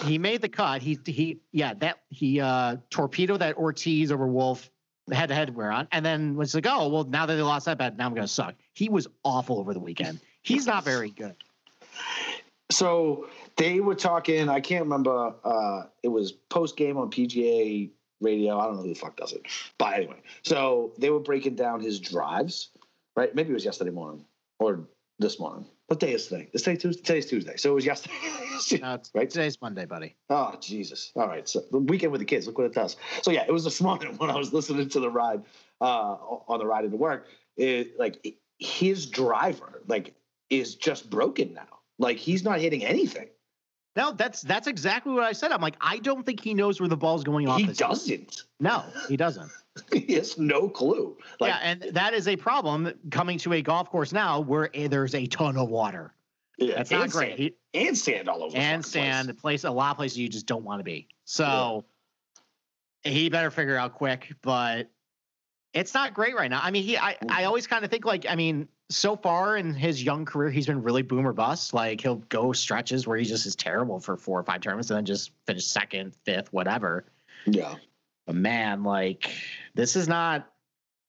[0.05, 0.83] he made the cut.
[0.83, 4.69] He he yeah that he uh torpedoed that Ortiz over Wolff
[5.13, 7.67] head to head we're on, and then was like, oh well, now that they lost
[7.67, 8.55] that bet, now I'm gonna suck.
[8.75, 10.19] He was awful over the weekend.
[10.43, 11.35] He's not very good.
[12.71, 14.49] So they were talking.
[14.49, 15.35] I can't remember.
[15.45, 17.91] Uh, it was post game on PGA
[18.21, 18.59] radio.
[18.59, 19.43] I don't know who the fuck does it.
[19.79, 22.71] But anyway, so they were breaking down his drives.
[23.17, 23.33] Right?
[23.35, 24.25] Maybe it was yesterday morning
[24.59, 25.67] or this morning.
[25.87, 26.49] What day is today?
[26.53, 27.03] Is today Tuesday?
[27.03, 27.57] Today's Tuesday.
[27.57, 28.15] So it was yesterday.
[28.71, 29.29] It's- Right.
[29.29, 30.15] Today's Monday, buddy.
[30.31, 31.11] Oh Jesus!
[31.17, 32.47] All right, so the weekend with the kids.
[32.47, 32.97] Look what it does.
[33.23, 35.43] So yeah, it was this morning when I was listening to the ride
[35.81, 35.85] uh,
[36.49, 37.27] on the ride into work.
[37.57, 38.25] It like
[38.61, 40.15] his driver like
[40.51, 41.67] is just broken now.
[41.99, 43.29] Like he's not hitting anything.
[43.97, 45.51] No, that's that's exactly what I said.
[45.53, 47.59] I'm like, I don't think he knows where the ball's going off.
[47.61, 48.45] He doesn't.
[48.61, 49.51] No, he doesn't.
[49.93, 51.17] he has no clue.
[51.41, 54.89] Like yeah, and that is a problem coming to a golf course now where eh,
[54.89, 56.15] there's a ton of water.
[56.59, 57.31] yeah, That's not great.
[57.37, 57.55] Sand, He,
[57.89, 58.53] and sand all over.
[58.53, 59.41] the and sand, place.
[59.41, 61.09] place a lot of places you just don't want to be.
[61.25, 61.85] So
[63.03, 64.89] he better figure out quick, but
[65.73, 66.61] it's not great right now.
[66.63, 67.47] I mean, he I, I Mhm.
[67.47, 70.83] always kind of think like, I mean, so far in his young career, he's been
[70.83, 71.75] really boom or bust.
[71.75, 74.97] Like he'll go stretches where he just is terrible for four or five tournaments and
[74.99, 77.07] then just finish second, fifth, whatever.
[77.47, 77.75] Yeah.
[78.27, 79.31] But man, like
[79.75, 80.51] this is not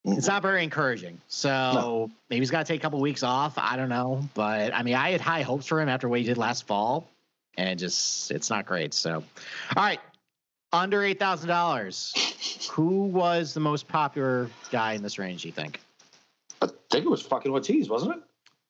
[0.07, 0.33] it's Mhm.
[0.33, 1.19] not very encouraging.
[1.27, 3.57] So maybe he's got to take a couple weeks off.
[3.57, 6.25] I don't know, but I mean, I had high hopes for him after what he
[6.25, 7.09] did last fall,
[7.57, 8.93] and it just it's not great.
[8.93, 9.23] So,
[9.75, 9.99] all right,
[10.71, 12.13] under eight thousand dollars.
[12.71, 15.43] Who was the most popular guy in this range?
[15.43, 15.81] You think
[16.61, 18.21] I think it was fucking Ortiz, wasn't it?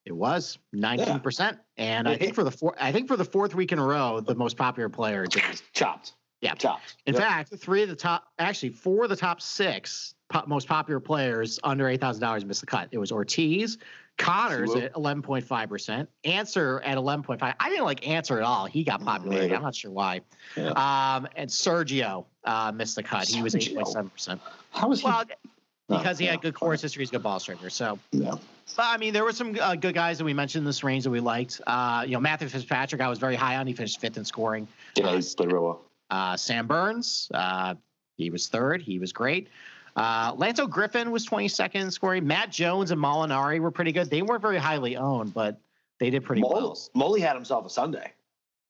[0.06, 1.58] it was nineteen percent?
[1.78, 4.22] And I think for the four, I think for the fourth week in a row,
[4.22, 5.64] the most popular player this.
[5.74, 6.14] Chopped.
[6.46, 6.54] Yeah.
[6.56, 6.96] Chopped.
[7.06, 7.24] In Yep.
[7.24, 11.60] fact, three of the top, actually four of the top six po- most popular players
[11.64, 12.88] under eight thousand dollars missed the cut.
[12.92, 13.78] It was Ortiz,
[14.18, 17.56] Conners at eleven point five percent, Ancer at eleven point five.
[17.60, 18.66] I didn't like Ancer at all.
[18.66, 19.42] He got popular.
[19.42, 20.22] I'm not sure why.
[20.56, 20.70] Yeah.
[20.70, 23.28] Um, and Sergio uh, missed the cut.
[23.28, 23.76] He was eight Sergio.
[23.76, 24.42] point seven percent.
[24.72, 25.06] How was he?
[25.08, 25.24] Well,
[25.88, 27.70] Oh, because he yeah, had good course history, he's a good ball striker.
[27.70, 28.32] So, Yeah.
[28.76, 31.04] but I mean, there were some uh, good guys that we mentioned in this range
[31.04, 31.62] that we liked.
[31.68, 33.68] Uh, you know, Matthew Fitzpatrick, I was very high on.
[33.68, 34.68] He finished fifth in scoring.
[34.96, 35.82] Yeah, he played real well.
[36.10, 37.76] Uh, Sam Burns, uh,
[38.18, 38.82] he was third.
[38.82, 39.50] He was great.
[39.96, 42.28] Uh, Lanto Griffin was 22nd in scoring.
[42.28, 44.10] Matt Jones and Molinari were pretty good.
[44.10, 45.60] They weren't very highly owned, but
[46.00, 46.52] they did pretty well.
[46.62, 48.12] Mole, Moley had himself a Sunday.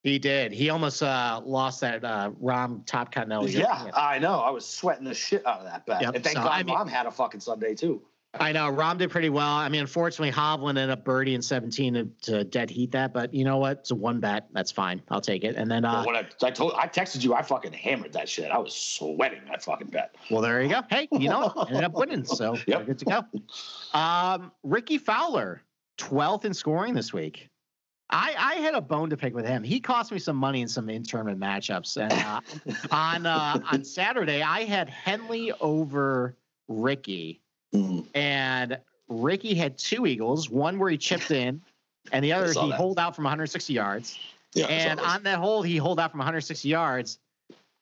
[0.04, 0.52] He did.
[0.52, 3.28] He almost uh, lost that uh, Rahm Top cut.
[3.28, 3.50] Continental.
[3.50, 4.39] Yeah, I know.
[4.39, 6.02] I was sweating the shit out of that bet.
[6.04, 8.04] Yep, And thank so, God I mean- mom had a fucking Sunday too.
[8.39, 9.48] I know Rahm did pretty well.
[9.48, 13.34] I mean, unfortunately, Hovland ended up birdie in 17 to, to dead heat that, but
[13.34, 13.80] you know what?
[13.80, 14.48] It's a one bet.
[14.52, 15.02] That's fine.
[15.10, 15.56] I'll take it.
[15.56, 18.52] And then, uh, when I, I told, I texted you, I fucking hammered that shit.
[18.52, 20.15] I was sweating that fucking bet.
[20.30, 20.82] well, there you go.
[20.89, 21.69] Hey, you know, what?
[21.69, 22.86] ended up winning, so Yep.
[22.86, 24.00] good to go.
[24.00, 25.62] Um, Rickie Fowler,
[25.98, 27.50] 12th in scoring this week.
[28.12, 29.63] I, I had a bone to pick with him.
[29.63, 31.98] He cost me some money in some in-tournament matchups.
[32.00, 32.39] And uh,
[32.91, 37.41] on uh, on Saturday, I had Henley over Rickie,
[37.76, 38.06] Mm.
[38.14, 40.50] and Rickie had two eagles.
[40.50, 41.62] One where he chipped in,
[42.12, 42.76] and the other he that.
[42.76, 44.18] holed out from 160 yards.
[44.54, 47.20] Yeah, and on that hole, he holed out from 160 yards.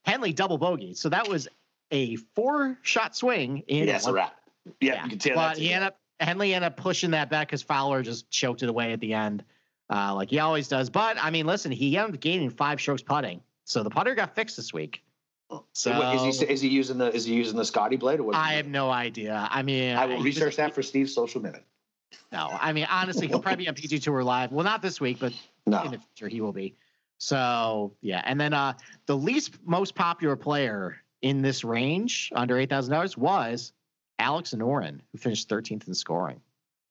[0.05, 1.47] Henley double bogey, so that was
[1.91, 3.87] a four-shot swing in.
[3.87, 4.35] yeah, it's a wrap.
[4.81, 5.57] Yeah, you can tell but that.
[5.57, 8.93] he ended up Henley ended up pushing that back because Fowler just choked it away
[8.93, 9.43] at the end,
[9.89, 10.89] uh, like he always does.
[10.89, 14.35] But I mean, listen, he ended up gaining five strokes putting, so the putter got
[14.35, 15.02] fixed this week.
[15.73, 18.35] So is he is he using the is he using the Scotty blade or what?
[18.35, 19.47] I have no idea.
[19.51, 21.63] I mean, I will he was- research that for Steve's social minute.
[22.31, 24.51] No, I mean honestly, he'll probably be on PGA Tour live.
[24.51, 25.33] Well, not this week, but
[25.65, 26.75] in the future he will be.
[27.17, 28.73] So yeah, and then uh,
[29.05, 33.73] the least most popular player in this range under eight thousand dollars was
[34.19, 36.39] Alex Noren, who finished thirteenth in scoring.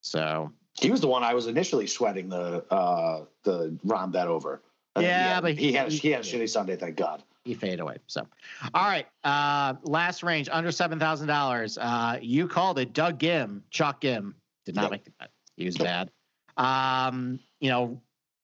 [0.01, 4.62] So he was the one I was initially sweating the uh the Rahm bet over.
[4.96, 6.77] And then Yeah, he but had, he had he- he had a shitty Sunday.
[6.77, 7.22] Thank God.
[7.44, 7.96] He faded away.
[8.07, 8.26] So,
[8.72, 11.76] all right, uh, last range under seven thousand dollars.
[11.76, 12.92] Uh, you called it.
[12.92, 14.90] Doug Ghim, Chuck Ghim, did not Yep.
[14.92, 15.31] make the cut.
[15.57, 16.11] He was bad.
[16.57, 18.00] Um, you know,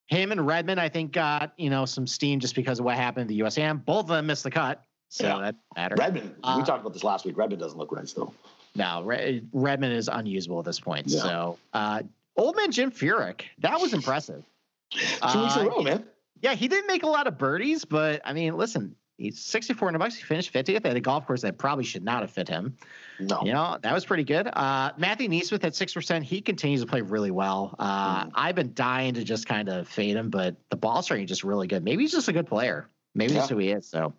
[0.08, 3.22] him and Redmond, I think, got you know some steam just because of what happened
[3.22, 3.84] at the USAM.
[3.84, 5.38] Both of them missed the cut, so Yeah.
[5.42, 5.98] that mattered.
[6.00, 7.36] Redmond, Uh, we talked about this last week.
[7.36, 8.34] Redmond doesn't look right still.
[8.74, 11.06] No, Re- Redmond is unusable at this point.
[11.06, 11.20] Yeah.
[11.20, 12.02] So, uh,
[12.36, 14.44] old man Jim Furyk, that was impressive.
[14.90, 14.98] Two
[15.42, 16.04] weeks in a Uh, row, man.
[16.42, 20.14] Yeah, he didn't make a lot of birdies, but I mean, listen, he's 6,400 bucks.
[20.16, 22.76] He finished 50th at a golf course that probably should not have fit him.
[23.18, 23.42] No.
[23.44, 24.46] You know, that was pretty good.
[24.52, 26.22] Uh, Matthew NeSmith at 6%.
[26.22, 27.74] He continues to play really well.
[27.78, 28.30] Uh, Mhm.
[28.34, 31.42] I've been dying to just kind of fade him, but the ball striking is just
[31.44, 31.82] really good.
[31.82, 32.88] Maybe he's just a good player.
[33.14, 33.88] Maybe that's who he is.
[33.88, 34.12] So,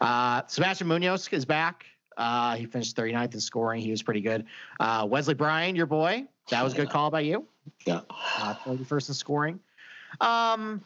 [0.00, 1.84] uh, Sebastian Munoz is back.
[2.16, 3.80] Uh, he finished 39th in scoring.
[3.82, 4.44] He was pretty good.
[4.78, 7.46] Uh, Wesley Bryan, your boy, that was a good call by you.
[7.84, 8.00] Yeah.
[8.38, 9.60] Uh, 31st in scoring.
[10.20, 10.82] Um,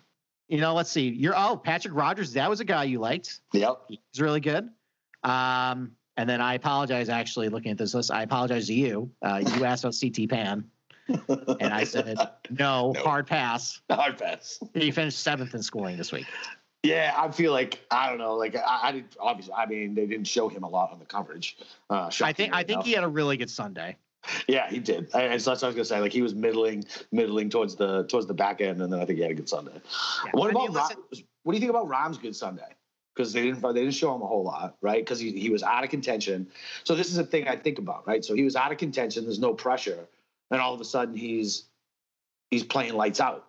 [0.51, 1.09] you know, let's see.
[1.09, 2.33] You're oh Patrick Rodgers.
[2.35, 3.41] That was a guy you liked.
[3.53, 3.83] Yep.
[3.89, 4.69] He's really good.
[5.23, 7.09] Um, and then I apologize.
[7.09, 9.11] Actually, looking at this list, I apologize to you.
[9.23, 10.65] Uh, you asked about CT Pan,
[11.61, 12.19] and I said
[12.51, 13.01] no, No.
[13.03, 13.81] hard pass.
[13.91, 14.59] hard pass.
[14.75, 16.27] He finished seventh in scoring this week.
[16.83, 18.35] Yeah, I feel like I don't know.
[18.37, 19.55] Like I, I did obviously.
[19.55, 21.59] I mean, they didn't show him a lot on the coverage.
[21.91, 22.87] Uh, I think I think enough.
[22.87, 23.97] he had a really good Sunday.
[24.46, 25.09] Yeah, he did.
[25.14, 26.00] I, and so that's what I was gonna say.
[26.00, 29.18] Like he was middling, middling towards the towards the back end, and then I think
[29.18, 29.72] he had a good Sunday.
[30.24, 30.30] Yeah.
[30.33, 32.76] What about Rahm- what do you think about Rahm's good Sunday?
[33.14, 35.02] Because they didn't they didn't show him a whole lot, right?
[35.02, 36.48] Because he, he was out of contention.
[36.85, 38.24] So this is a thing I think about, right?
[38.24, 39.24] So he was out of contention.
[39.24, 40.06] There's no pressure,
[40.50, 41.64] and all of a sudden he's
[42.50, 43.46] he's playing lights out.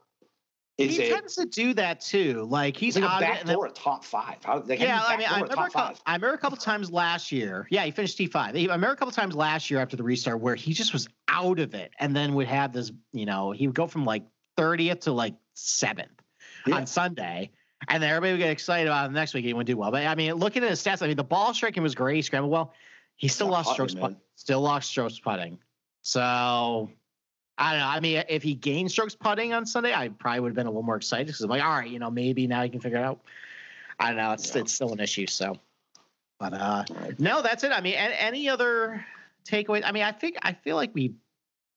[0.89, 2.45] Is he it tends to do that too.
[2.49, 4.37] Like he's like a out of back then- a top five?
[4.43, 5.99] How, like, yeah, I mean, I remember, a couple.
[6.05, 7.67] I remember a couple times last year.
[7.69, 8.55] Yeah, he finished T five.
[8.55, 11.59] I remember a couple times last year after the restart where he just was out
[11.59, 12.91] of it, and then would have this.
[13.13, 14.23] You know, he would go from like
[14.57, 16.11] thirtieth to like seventh
[16.65, 16.75] Yeah.
[16.75, 17.51] on Sunday,
[17.87, 19.45] and then everybody would get excited about him the next week.
[19.45, 21.53] He would do well, but I mean, looking at his stats, I mean, the ball
[21.53, 22.15] striking was great.
[22.17, 22.73] He scrambled well.
[23.15, 23.93] He still lost putting, strokes.
[23.95, 24.15] man.
[24.15, 25.59] Put, still lost strokes putting.
[26.01, 26.89] So.
[27.57, 27.87] I don't know.
[27.87, 30.69] I mean, if he gained strokes putting on Sunday, I probably would have been a
[30.69, 32.97] little more excited because I'm like, all right, you know, maybe now you can figure
[32.97, 33.19] it out.
[33.99, 34.31] I don't know.
[34.31, 34.61] It's Yeah.
[34.61, 35.27] it's still an issue.
[35.27, 35.57] So,
[36.39, 36.85] but uh,
[37.19, 37.71] no, that's it.
[37.71, 39.05] I mean, any other
[39.45, 39.83] takeaways?
[39.85, 41.13] I mean, I think I feel like we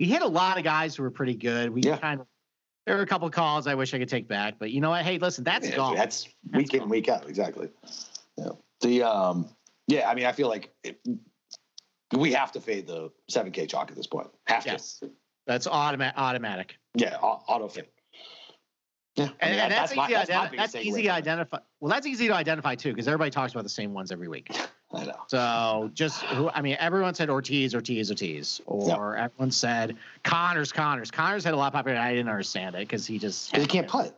[0.00, 1.70] we hit a lot of guys who were pretty good.
[1.70, 1.98] We Yeah.
[1.98, 2.26] kind of
[2.86, 5.04] there were a couple calls I wish I could take back, but you know what?
[5.04, 5.96] Hey, listen, that's Yeah, golf.
[5.96, 7.68] That's That's week in week out, exactly.
[8.36, 8.50] Yeah.
[8.80, 9.48] The um,
[9.86, 10.08] yeah.
[10.08, 10.98] I mean, I feel like it,
[12.12, 14.28] we have to fade the seven K chalk at this point.
[14.46, 15.10] Have to.
[15.46, 16.14] Yes, that's automatic.
[16.18, 16.76] Automatic.
[16.94, 17.86] Yeah, au- auto fade.
[19.16, 20.14] Yeah, I And, mean, and that- that's, my- easy.
[20.14, 21.18] that's to my ident- biggest that's easy to from it.
[21.18, 21.58] identify.
[21.80, 24.48] Well, that's easy to identify too, because everybody talks about the same ones every week.
[24.94, 25.12] I know.
[25.28, 31.10] So just who I mean, everyone said Ortiz, Ortiz, Ortiz, or everyone said Conners, Conners.
[31.10, 32.00] Conners had a lot of popularity.
[32.08, 34.16] I didn't understand it because he just He can't putt.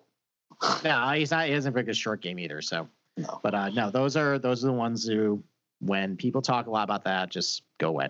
[0.85, 1.47] No, he's not.
[1.47, 2.61] He doesn't bring a short game either.
[2.63, 3.41] So, No.
[3.43, 5.43] but uh, no, those are those are the ones who,
[5.81, 8.09] when people talk a lot about that, just go away.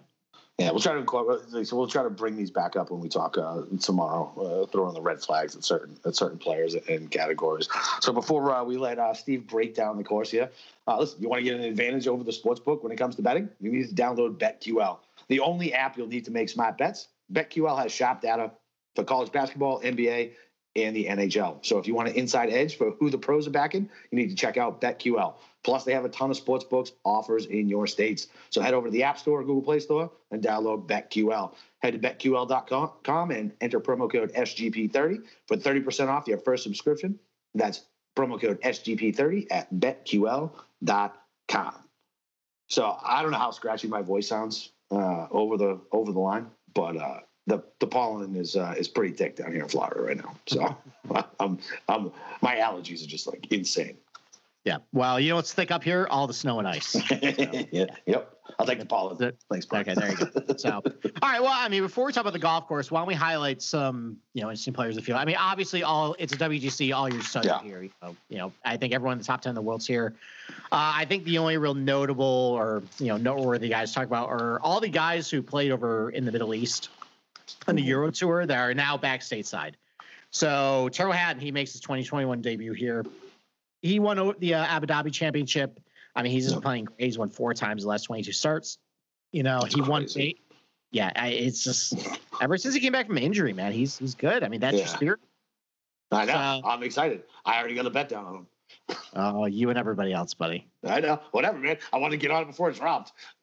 [0.58, 1.64] Yeah, we'll try to.
[1.66, 4.32] So we'll try to bring these back up when we talk uh, tomorrow.
[4.72, 7.68] Uh, the red flags at certain at certain players and categories.
[8.00, 10.50] So before uh, we let uh, Steve break down the course here,
[10.88, 13.16] uh, listen, you want to get an advantage over the sports book when it comes
[13.16, 13.50] to betting?
[13.60, 17.08] You need to download BetQL, the only app you'll need to make smart bets.
[17.30, 18.50] BetQL has shop data
[18.94, 20.32] for college basketball, NBA,
[20.76, 21.64] and the NHL.
[21.64, 24.28] So if you want an inside edge for who the pros are backing, you need
[24.28, 25.34] to check out BetQL.
[25.64, 28.28] Plus, they have a ton of sports books offers in your states.
[28.50, 31.54] So head over to the App Store or Google Play Store and download BetQL.
[31.80, 37.18] Head to betql.com and enter promo code SGP30 for 30% off your first subscription.
[37.54, 37.82] That's
[38.16, 40.52] promo code SGP30 at betql.com.
[42.68, 46.46] So I don't know how scratchy my voice sounds uh, over the over the line,
[46.74, 50.16] but uh, the the pollen is uh, is pretty thick down here in Florida right
[50.16, 50.34] now.
[50.46, 50.76] So
[51.40, 53.96] I'm, I'm my allergies are just like insane.
[54.64, 54.78] Yeah.
[54.92, 56.08] Well, you know what's thick up here?
[56.10, 56.96] All the snow and ice.
[57.70, 58.32] yeah, yep.
[58.58, 59.16] I'll take the pollen.
[59.48, 59.88] Thanks, Brian.
[59.88, 60.54] Okay, there you go.
[60.58, 60.82] So, all
[61.22, 61.40] right.
[61.40, 64.16] Well, I mean, before we talk about the golf course, why don't we highlight some,
[64.34, 65.20] you know, interesting players of the field?
[65.20, 67.62] I mean, obviously, all it's a WGC, all your studies Yeah.
[67.62, 67.82] here.
[67.82, 70.14] You know, you know, I think everyone in the top ten in the world's here.
[70.72, 74.30] Uh, I think the only real notable or you know noteworthy guys to talk about
[74.30, 76.88] are all the guys who played over in the Middle East
[77.66, 77.82] on the.
[77.82, 79.74] Euro Tour that are now back stateside.
[80.30, 83.04] So Tyrrell Hatton, he makes his 2021 debut here.
[83.82, 85.80] He won the uh, Abu Dhabi Championship.
[86.14, 86.86] I mean, he's just playing.
[86.86, 87.00] great.
[87.00, 88.78] He's won four times the last 22 starts.
[89.32, 90.22] You know, That's he won crazy.
[90.22, 90.40] eight.
[90.90, 91.94] Yeah, I, it's just
[92.40, 94.42] ever since he came back from injury, man, he's he's good.
[94.42, 95.20] I mean, that's your spirit.
[96.10, 96.32] I know.
[96.32, 97.24] So- I'm excited.
[97.44, 98.46] I already got a bet down on him.
[99.14, 100.66] Oh, you and everybody else, buddy.
[100.84, 101.20] I know.
[101.32, 101.78] Whatever, man.
[101.92, 103.12] I want to get on it before it's dropped.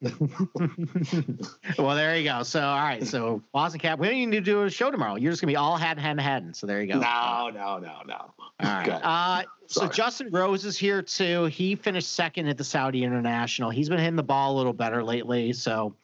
[1.78, 2.42] well, there you go.
[2.44, 3.06] So, all right.
[3.06, 5.16] So, Boston Cap, we don't even need to do a show tomorrow.
[5.16, 6.54] You're just gonna be all Hatton, Hatton, Hatton.
[6.54, 6.98] So there you go.
[7.00, 8.14] No, no, no, no.
[8.14, 8.88] All right.
[8.88, 11.46] Uh, so Justin Rose is here too.
[11.46, 13.70] He finished second at the Saudi International.
[13.70, 15.52] He's been hitting the ball a little better lately.
[15.52, 15.94] So,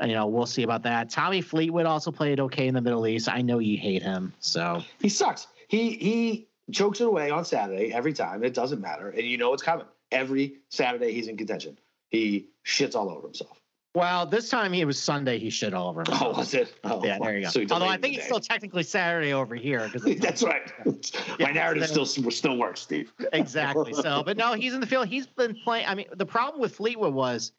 [0.00, 1.10] you know, we'll see about that.
[1.10, 3.28] Tommy Fleetwood also played okay in the Middle East.
[3.28, 4.32] I know you hate him.
[4.40, 5.48] So, He sucks.
[5.68, 8.42] He he chokes it away on Saturday every time.
[8.44, 9.86] It doesn't matter, and you know it's coming.
[10.12, 11.78] Every Saturday he's in contention.
[12.10, 13.60] He shits all over himself.
[13.94, 15.38] Well, this time it was Sunday.
[15.40, 16.00] He shit all over.
[16.06, 16.22] Himself.
[16.22, 16.72] Oh, was it?
[16.84, 17.50] Oh, yeah, there you go.
[17.50, 19.88] so Although I think it's still technically Saturday over here.
[20.18, 20.62] That's right.
[20.86, 23.12] Yeah, My narrative still still works, Steve.
[23.32, 23.92] exactly.
[23.92, 25.08] So, but no, he's in the field.
[25.08, 25.86] He's been playing.
[25.88, 27.50] I mean, the problem with Fleetwood was,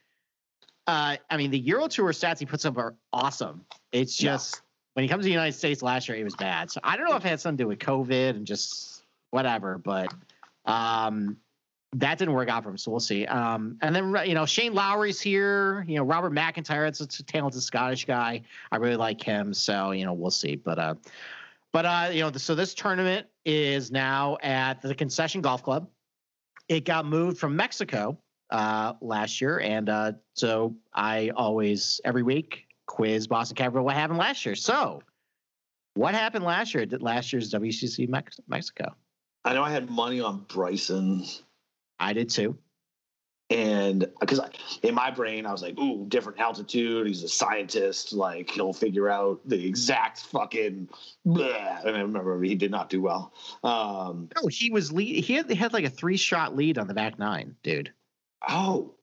[0.87, 3.65] uh, I mean, the Euro Tour stats he puts up are awesome.
[3.91, 4.31] It's Yeah.
[4.31, 4.61] just
[4.93, 6.71] when he comes to the United States last year, he was bad.
[6.71, 8.90] So I don't know if it had something to do with COVID and just
[9.31, 10.13] whatever, but
[10.65, 11.37] um,
[11.93, 12.77] that didn't work out for him.
[12.77, 13.25] So we'll see.
[13.25, 15.83] Um, and then you know Shane Lowry's here.
[15.87, 16.87] You know Robert McIntyre.
[16.87, 18.43] It's a talented Scottish guy.
[18.71, 19.53] I really like him.
[19.53, 20.55] So you know we'll see.
[20.55, 20.95] But uh,
[21.71, 25.89] but uh, you know so this tournament is now at the Concession Golf Club.
[26.69, 28.17] It got moved from Mexico
[28.51, 34.19] uh, last year, and uh, so I always every week quiz Boston Capper what happened
[34.19, 34.55] last year.
[34.55, 35.01] So
[35.95, 38.95] what happened last year at last year's WGC Mex- Mexico?
[39.43, 41.25] I know I had money on Bryson,
[41.99, 42.57] I did too.
[43.49, 44.39] and because
[44.83, 47.07] in my brain I was like, "Ooh, different altitude.
[47.07, 48.13] He's a scientist.
[48.13, 50.89] Like he'll figure out the exact fucking."
[51.27, 51.85] Bleh.
[51.85, 53.33] And I remember he did not do well.
[53.63, 55.23] Um, No, he was lead.
[55.23, 57.91] He had, he had like a three shot lead on the back nine, dude.
[58.47, 58.93] oh,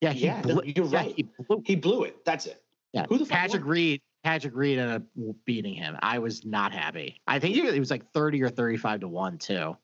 [0.00, 1.14] Yeah, he Yeah, blew, you're yeah, right.
[1.16, 1.62] he blew.
[1.66, 2.24] he blew it.
[2.24, 2.62] That's it.
[2.92, 3.64] Yeah, Who the fuck Patrick?
[3.64, 4.00] Reed.
[4.24, 5.96] Patrick Reed ended up beating him.
[6.02, 7.20] I was not happy.
[7.26, 9.76] I think he, he was like thirty or thirty-five to one too.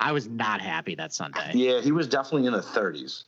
[0.00, 1.52] I was not happy that Sunday.
[1.54, 3.24] Yeah, he was definitely in the 30s.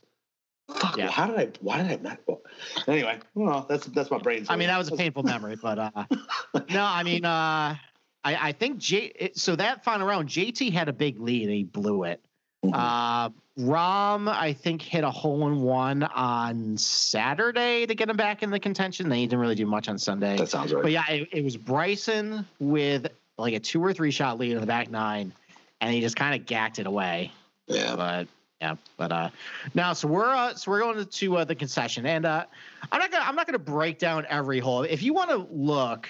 [0.75, 0.97] Fuck.
[0.97, 1.11] Yeah.
[1.11, 1.51] How did I?
[1.61, 2.19] Why did I not?
[2.25, 2.41] well,
[2.87, 4.45] Anyway, well, that's that's my brain.
[4.49, 5.91] I mean, that was a painful memory, but uh,
[6.69, 7.75] no, I mean, uh,
[8.23, 9.31] I I think J.
[9.35, 12.25] So that final round, JT had a big lead and he blew it.
[12.63, 12.71] Mhm.
[12.73, 18.41] Uh, Rahm, I think, hit a hole in one on Saturday to get him back
[18.41, 19.09] in the contention.
[19.09, 20.37] They didn't really do much on Sunday.
[20.37, 20.81] that sounds right.
[20.81, 24.59] But yeah, it, it was Bryson with like a two or three shot lead in
[24.59, 25.31] the back nine,
[25.81, 27.31] and he just kind of gacked it away.
[27.67, 27.95] yeah.
[27.95, 28.27] But
[28.61, 29.29] yeah, but uh,
[29.73, 32.45] now so we're uh, so we're going to uh, the concession, and uh,
[32.91, 34.83] I'm not gonna I'm not gonna break down every hole.
[34.83, 36.07] If you want to look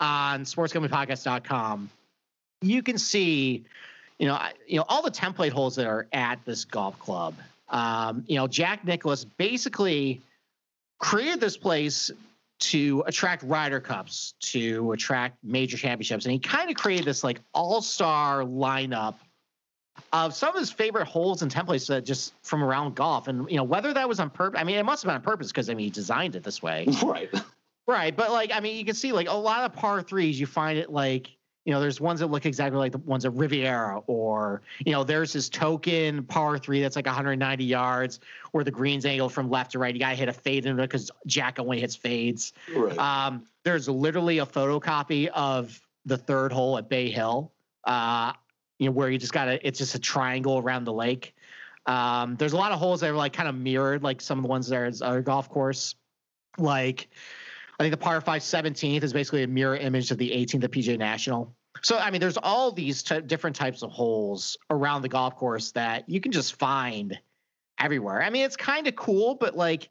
[0.00, 1.90] on sportsgamblingpodcast.com,
[2.60, 3.64] you can see,
[4.24, 7.34] you know, I- you know all the template holes that are at this golf club.
[7.68, 10.22] Um, you know, Jack Nicklaus basically
[10.98, 12.10] created this place
[12.60, 17.38] to attract Ryder Cups, to attract major championships, and he kind of created this like
[17.52, 19.16] all-star lineup
[20.14, 23.28] of some of his favorite holes and templates that just from around golf.
[23.28, 25.20] And you know, whether that was on purpose, I mean, it must have been on
[25.20, 26.86] purpose because I mean, he designed it this way.
[27.04, 27.30] Right.
[27.86, 30.40] Right, but like I mean, you can see like a lot of par threes.
[30.40, 31.33] You find it like
[31.64, 35.02] you know, there's ones that look exactly like the ones at Riviera, or you know,
[35.02, 38.20] there's this token par three that's like 190 yards,
[38.52, 39.94] where the green's angle from left to right.
[39.94, 42.52] You gotta hit a fade in it because Jack only hits fades.
[42.74, 42.96] Right.
[42.98, 47.50] Um, there's literally a photocopy of the third hole at Bay Hill.
[47.84, 48.32] Uh,
[48.78, 51.34] you know, where you just gotta it's just a triangle around the lake.
[51.86, 54.42] Um, there's a lot of holes that are like kind of mirrored, like some of
[54.42, 55.94] the ones there at other golf course.
[56.58, 57.08] Like
[57.78, 60.70] I think the par five 17th is basically a mirror image of the 18th at
[60.70, 61.54] PGA National.
[61.82, 65.72] So I mean, there's all these ty- different types of holes around the golf course
[65.72, 67.18] that you can just find
[67.80, 68.22] everywhere.
[68.22, 69.88] I mean, it's kind of cool, but like,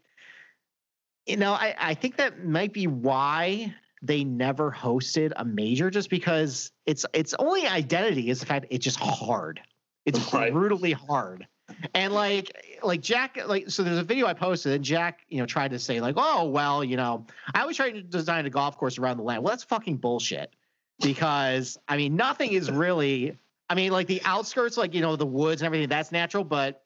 [1.26, 6.10] you know, I, I think that might be why they never hosted a major, just
[6.10, 9.62] because it's its only identity is the fact it's just hard.
[10.06, 10.52] It's Right.
[10.52, 11.48] brutally hard.
[11.94, 15.46] And like like Jack like so there's a video I posted and Jack, you know,
[15.46, 18.78] tried to say like, oh well, you know, I always try to design a golf
[18.78, 19.44] course around the land.
[19.44, 20.56] Well, that's fucking bullshit.
[21.02, 23.38] Because I mean nothing is really
[23.70, 26.83] I mean, like the outskirts, like you know, the woods and everything, that's natural, but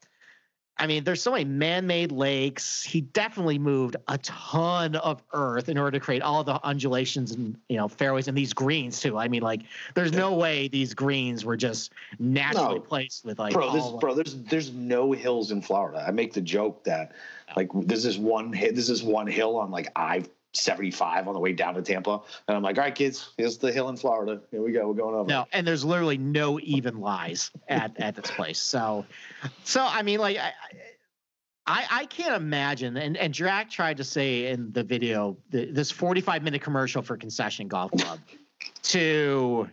[0.80, 2.84] I mean, there's so many man-made lakes.
[2.84, 7.58] He definitely moved a ton of earth in order to create all the undulations and
[7.68, 9.18] you know fairways and these greens too.
[9.18, 9.62] I mean, like,
[9.96, 12.82] there's no way these greens were just naturally No.
[12.82, 16.04] placed with like bro, this, bro, there's there's no hills in Florida.
[16.08, 17.14] I make the joke that
[17.56, 20.24] like there's this one this is one hill on like I
[20.60, 23.72] 75 on the way down to Tampa, and I'm like, all right, kids, here's the
[23.72, 24.42] hill in Florida.
[24.52, 25.28] Here we go, we're going over.
[25.28, 28.60] No, and there's literally no even lies at at this place.
[28.60, 29.06] So,
[29.64, 30.54] so I mean, like, I,
[31.66, 32.98] I, I can't imagine.
[32.98, 37.18] And and Jack tried to say in the video th- this 45 minute commercial for
[37.18, 38.20] Concession Golf Club
[38.84, 39.70] to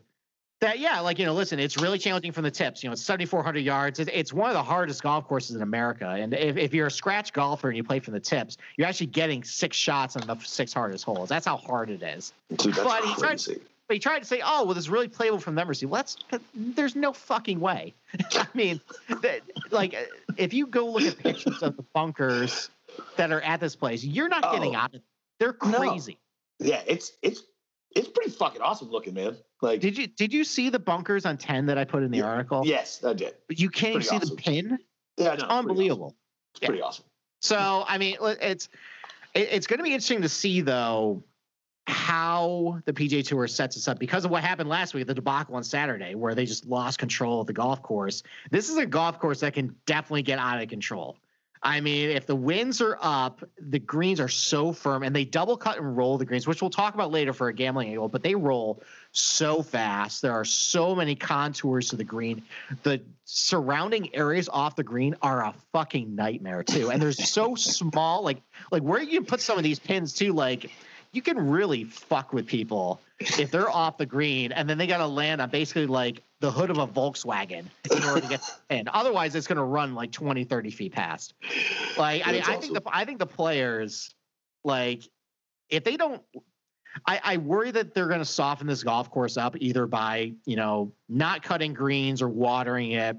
[0.60, 2.82] that yeah, like you know, listen, it's really challenging from the tips.
[2.82, 3.98] You know, it's 7,400 yards.
[4.00, 6.06] It, it's one of the hardest golf courses in America.
[6.08, 9.08] And if, if you're a scratch golfer and you play from the tips, you're actually
[9.08, 11.28] getting six shots on the six hardest holes.
[11.28, 13.40] That's how hard it is Dude, but he tried-
[13.86, 16.16] but he tried to say, "Oh, well, it's really playable from the mercy." Well, that's
[16.54, 17.92] there's no fucking way.
[18.32, 18.80] I mean,
[19.20, 19.94] that, like
[20.38, 22.70] if you go look at pictures of the bunkers
[23.18, 24.78] that are at this place, you're not getting Oh.
[24.78, 25.02] out of.
[25.38, 25.78] They're No.
[25.78, 26.16] crazy.
[26.60, 27.42] Yeah, it's it's
[27.94, 29.36] it's pretty fucking awesome looking, man.
[29.62, 32.18] Like, Did you did you see the bunkers on ten that I put in the
[32.18, 32.24] Yeah.
[32.24, 32.62] article?
[32.66, 33.34] yes, I did.
[33.48, 34.36] But you can't even Pretty see awesome.
[34.36, 34.78] the pin.
[35.16, 36.06] Yeah, no, It's it's pretty unbelievable.
[36.06, 36.16] awesome.
[36.56, 37.04] It's pretty awesome.
[37.40, 38.68] So I mean, it's
[39.34, 41.22] it, it's going to be interesting to see though
[41.86, 45.54] how the PGA Tour sets us up because of what happened last week, the debacle
[45.54, 48.22] on Saturday, where they just lost control of the golf course.
[48.50, 51.18] This is a golf course that can definitely get out of control.
[51.64, 55.56] I mean, if the winds are up, the greens are so firm and they double
[55.56, 58.22] cut and roll the greens, which we'll talk about later for a gambling angle, but
[58.22, 60.20] they roll so fast.
[60.20, 62.42] There are so many contours to the green.
[62.82, 66.90] The surrounding areas off the green are a fucking nightmare too.
[66.90, 70.70] And they're so small, like like where you put some of these pins too, like
[71.12, 74.98] you can really fuck with people if they're off the green and then they got
[74.98, 78.86] to land on basically like the hood of a Volkswagen in order to get in.
[78.88, 81.32] Otherwise, it's going to run like 20, 30 feet past.
[81.96, 82.54] Like, I mean, awesome.
[82.54, 84.14] I think the I think the players,
[84.62, 85.04] like,
[85.70, 86.20] if they don't,
[87.06, 90.56] I, I worry that they're going to soften this golf course up either by you
[90.56, 93.16] know not cutting greens or watering it,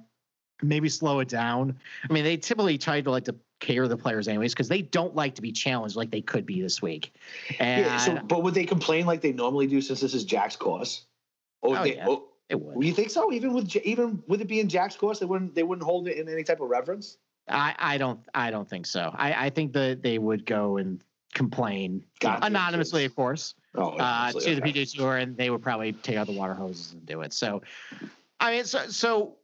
[0.61, 1.79] maybe slow it down.
[2.07, 5.15] I mean, they typically try to like to care the players anyways because they don't
[5.15, 7.15] like to be challenged like they could be this week.
[7.59, 10.55] And, yeah, so, but would they complain like they normally do since this is Jack's
[10.55, 11.05] course?
[11.61, 12.83] Or oh, they, yeah, oh, it would.
[12.85, 13.31] You think so?
[13.31, 16.29] Even with even with it being Jack's course, they wouldn't they wouldn't hold it in
[16.29, 17.17] any type of reverence.
[17.47, 19.11] I, I don't I don't think so.
[19.15, 22.45] I, I think that they would go and complain gotcha.
[22.45, 24.55] anonymously, of course, oh, uh, to okay.
[24.55, 27.33] the PGA Tour, and they would probably take out the water hoses and do it.
[27.33, 27.61] So,
[28.39, 29.35] I mean, so so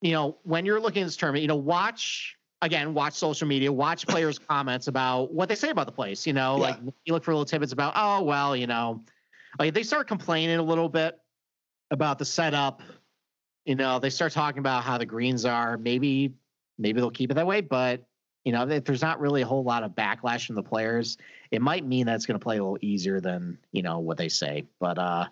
[0.00, 3.72] you know, when you're looking at this tournament, you know, watch again, watch social media,
[3.72, 6.26] watch players' comments about what they say about the place.
[6.26, 6.62] You know, yeah.
[6.62, 9.02] like you look for little tidbits about, oh well, you know,
[9.58, 11.18] like they start complaining a little bit
[11.90, 12.82] about the setup.
[13.64, 15.76] You know, they start talking about how the greens are.
[15.76, 16.32] Maybe,
[16.78, 18.04] maybe they'll keep it that way, but
[18.44, 21.18] you know, if there's not really a whole lot of backlash from the players,
[21.50, 24.16] it might mean that it's going to play a little easier than you know what
[24.16, 24.64] they say.
[24.80, 25.26] But uh,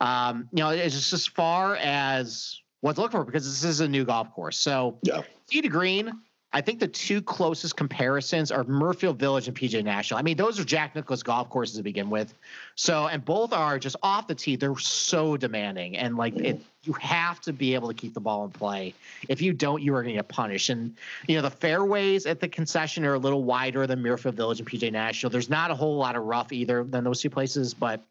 [0.00, 3.80] um, you know, it's just as far as what to look for because this is
[3.80, 4.58] a new golf course.
[4.58, 5.22] So, yeah.
[5.48, 6.12] tee to green,
[6.50, 10.18] I think the two closest comparisons are Muirfield Village and PGA National.
[10.18, 12.32] I mean, those are Jack Nicklaus golf courses to begin with.
[12.74, 14.56] So, and both are just off the tee.
[14.56, 18.46] They're so demanding, and like it, you have to be able to keep the ball
[18.46, 18.94] in play.
[19.28, 20.70] If you don't, you are going to get punished.
[20.70, 20.96] And
[21.26, 24.68] you know, the fairways at the concession are a little wider than Muirfield Village and
[24.68, 25.28] PGA National.
[25.28, 28.02] There's not a whole lot of rough either than those two places, but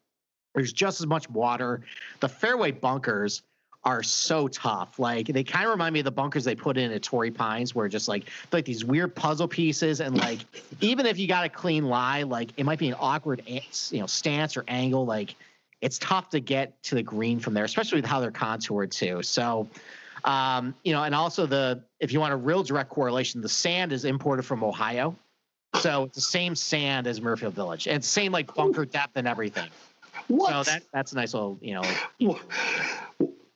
[0.54, 1.82] there's just as much water.
[2.20, 3.42] The fairway bunkers
[3.84, 5.00] are so tough.
[5.00, 7.74] Like they kind of remind me of the bunkers they put in at Torrey Pines,
[7.74, 10.40] where just like like these weird puzzle pieces, and like
[10.82, 14.08] even if you got a clean lie, like it might be an awkward you know
[14.08, 15.06] stance or angle.
[15.06, 15.36] Like
[15.82, 19.24] it's tough to get to the green from there, especially with how they're contoured too.
[19.24, 19.68] So.
[20.26, 23.94] Um, you know, and also the if you want a real direct correlation, the sand
[23.94, 25.16] is imported from Ohio,
[25.80, 29.70] so it's the same sand as Muirfield Village, and same like bunker depth and everything.
[30.28, 30.66] What?
[30.66, 32.40] So that that's a nice little, you know.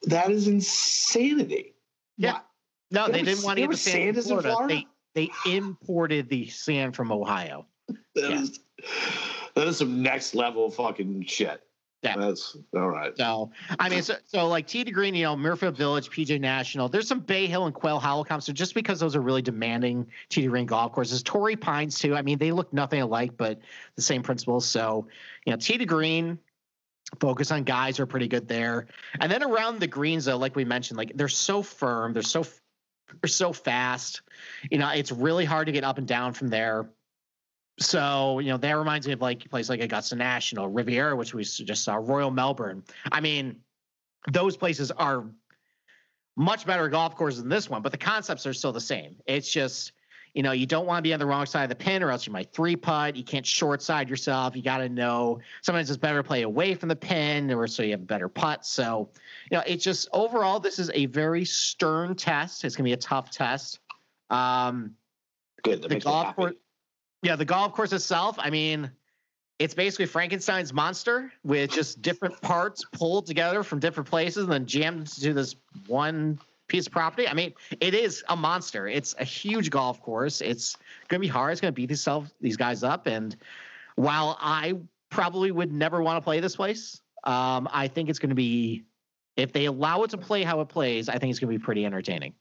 [0.04, 1.76] That is insanity.
[2.18, 2.34] Yeah.
[2.34, 2.46] What?
[2.92, 4.50] No, there they didn't want to get the sand, in Florida.
[4.50, 4.84] Florida.
[5.14, 7.66] They they imported the sand from Ohio.
[7.88, 8.42] that, yeah.
[8.42, 8.60] is,
[9.56, 11.62] that is some next level fucking shit.
[12.02, 12.18] Yeah.
[12.18, 13.16] That's all right.
[13.16, 16.90] So, I mean, so, so like Tee to Green, you know, Muirfield Village, PGA National,
[16.90, 18.48] there's some Bay Hill and Quail Hollow comps.
[18.48, 22.16] So just because those are really demanding Tee to Green golf courses, Torrey Pines too.
[22.16, 23.60] I mean, they look nothing alike, but
[23.96, 24.66] the same principles.
[24.66, 25.08] So,
[25.46, 26.40] you know, Tee to Green,
[27.20, 28.88] focus on guys are pretty good there.
[29.20, 32.46] And then around the greens, though, like we mentioned, like they're so firm, they're so
[33.22, 34.22] they're so fast.
[34.70, 36.90] You know, it's really hard to get up and down from there.
[37.80, 41.34] So, you know, that reminds me of like a place like Augusta National, Riviera, which
[41.34, 42.84] we just saw, Royal Melbourne.
[43.12, 43.58] I mean,
[44.32, 45.26] those places are
[46.38, 49.16] much better golf courses than this one, but the concepts are still the same.
[49.26, 49.94] It's just
[50.34, 52.10] you know, you don't want to be on the wrong side of the pin or
[52.10, 53.16] else you might three putt.
[53.16, 54.56] You can't short side yourself.
[54.56, 57.84] You got to know sometimes it's better to play away from the pin or so
[57.84, 58.66] you have a better putt.
[58.66, 59.10] So,
[59.50, 62.64] you know, it's just overall, this is a very stern test.
[62.64, 63.80] It's going to be a tough test.
[64.30, 64.96] Um,
[65.64, 65.84] Good.
[65.84, 66.54] The golf course,
[67.22, 68.90] yeah, the golf course itself, I mean,
[69.60, 74.66] it's basically Frankenstein's monster with just different parts pulled together from different places and then
[74.66, 75.56] jammed into this
[75.86, 76.40] one
[76.72, 77.28] piece of property.
[77.28, 78.88] I mean, it is a monster.
[78.88, 80.42] It's a huge golf course.
[80.42, 80.76] It's
[81.10, 81.52] going to be hard.
[81.52, 82.08] It's going to beat these
[82.40, 83.08] these guys up.
[83.08, 83.36] And
[83.96, 84.76] while I
[85.10, 88.86] probably would never want to play this place, um, I think it's going to be
[89.36, 91.10] if they allow it to play how it plays.
[91.10, 92.34] I think it's going to be pretty entertaining.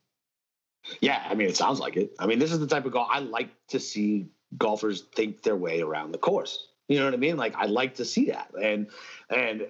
[1.01, 2.13] Yeah, I mean, it sounds like it.
[2.17, 4.27] I mean, this is the type of golf I like to see
[4.57, 6.69] golfers think their way around the course.
[6.87, 7.37] You know what I mean?
[7.37, 8.87] Like I like to see that, and
[9.29, 9.67] and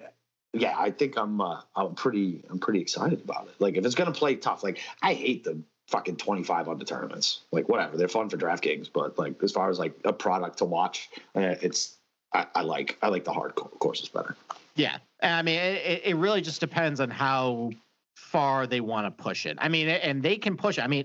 [0.52, 3.54] yeah, I think I'm uh, I'm pretty I'm pretty excited about it.
[3.58, 7.40] Like if it's gonna play tough, like I hate the fucking 25 under tournaments.
[7.52, 10.64] Like whatever, they're fun for DraftKings, but like as far as like a product to
[10.64, 11.96] watch, uh, it's
[12.32, 14.36] I, I, like I like the hard courses better.
[14.74, 17.70] Yeah, I mean it, it really just depends on how
[18.16, 19.58] far they want to push it.
[19.60, 20.82] I mean, and they can push it.
[20.82, 21.04] I mean,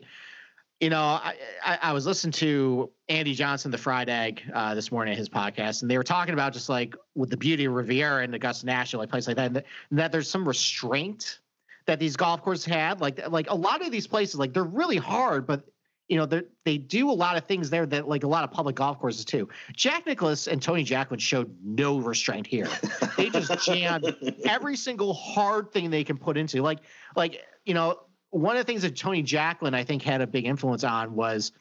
[0.80, 1.34] you know, I,
[1.66, 5.28] I, I, was listening to Andy Johnson, the Fried Egg, uh, this morning at his
[5.28, 8.66] podcast, and they were talking about just like with the beauty of Riviera and Augusta
[8.68, 11.40] National, like places like that, and that, and that there's some restraint
[11.88, 13.02] that these golf courses had.
[13.02, 15.64] Like, like a lot of these places, like they're really hard, but
[16.08, 18.52] you know, they they do a lot of things there that like a lot of
[18.52, 19.50] public golf courses too.
[19.74, 22.70] Jack Nicklaus and Tony Jacklin showed no restraint here.
[23.18, 24.16] they just jammed
[24.46, 26.62] every single hard thing they can put into.
[26.62, 26.80] Like,
[27.16, 28.00] like you know,
[28.32, 31.52] one of the things that Tony Jacklin I think had a big influence on was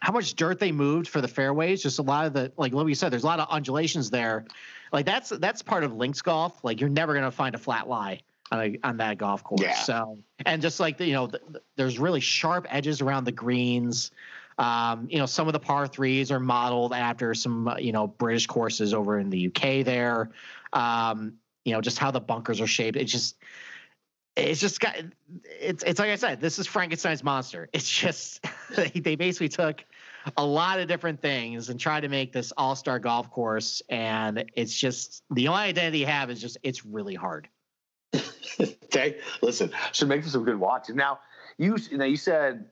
[0.00, 1.82] how much dirt they moved for the fairways.
[1.82, 4.46] Just a lot of the like what we said, there's a lot of undulations there.
[4.92, 6.64] Like that's that's part of links golf.
[6.64, 8.20] Like you're never gonna find a flat lie
[8.50, 9.60] on a, on that golf course.
[9.60, 9.74] Yeah.
[9.74, 13.32] So and just like the, you know, the, the, there's really sharp edges around the
[13.32, 14.10] greens.
[14.58, 18.46] Um, you know, some of the par threes are modeled after some you know British
[18.46, 19.84] courses over in the UK.
[19.84, 20.30] There,
[20.72, 21.34] um,
[21.64, 22.96] you know, just how the bunkers are shaped.
[22.96, 23.36] It's just
[24.36, 24.96] it's just got
[25.44, 27.68] it's it's like I said, this is Frankenstein's monster.
[27.72, 28.44] It's just
[28.76, 29.84] they, basically took
[30.36, 34.74] a lot of different things and tried to make this all-star golf course and it's
[34.74, 37.48] just the only identity you have is just it's really hard.
[38.60, 39.18] okay.
[39.42, 40.96] Listen, should make for some good watching.
[40.96, 41.20] Now,
[41.58, 42.66] you now you said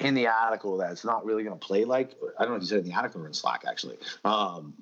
[0.00, 2.62] in the article that it's not really going to play like I don't know if
[2.62, 4.74] you said in the article or in Slack actually um,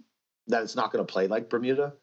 [0.46, 1.94] that it's not going to play like Bermuda.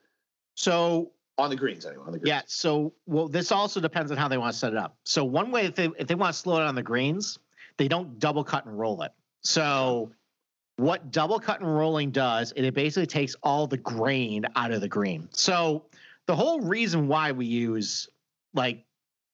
[0.55, 2.03] So on the greens anyway.
[2.05, 2.27] On the greens.
[2.27, 2.41] Yeah.
[2.47, 4.97] So well, this also depends on how they want to set it up.
[5.03, 7.39] So one way, if they if they want to slow it on the greens,
[7.77, 9.11] they don't double cut and roll it.
[9.41, 10.11] So
[10.77, 14.89] what double cut and rolling does, it basically takes all the grain out of the
[14.89, 15.29] green.
[15.31, 15.85] So
[16.25, 18.09] the whole reason why we use
[18.53, 18.83] like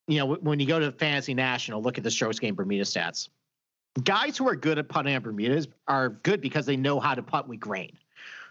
[0.07, 3.29] you know when you go to fantasy national look at the strokes gained bermuda stats
[4.03, 7.21] guys who are good at putting on bermudas are good because they know how to
[7.21, 7.91] putt with grain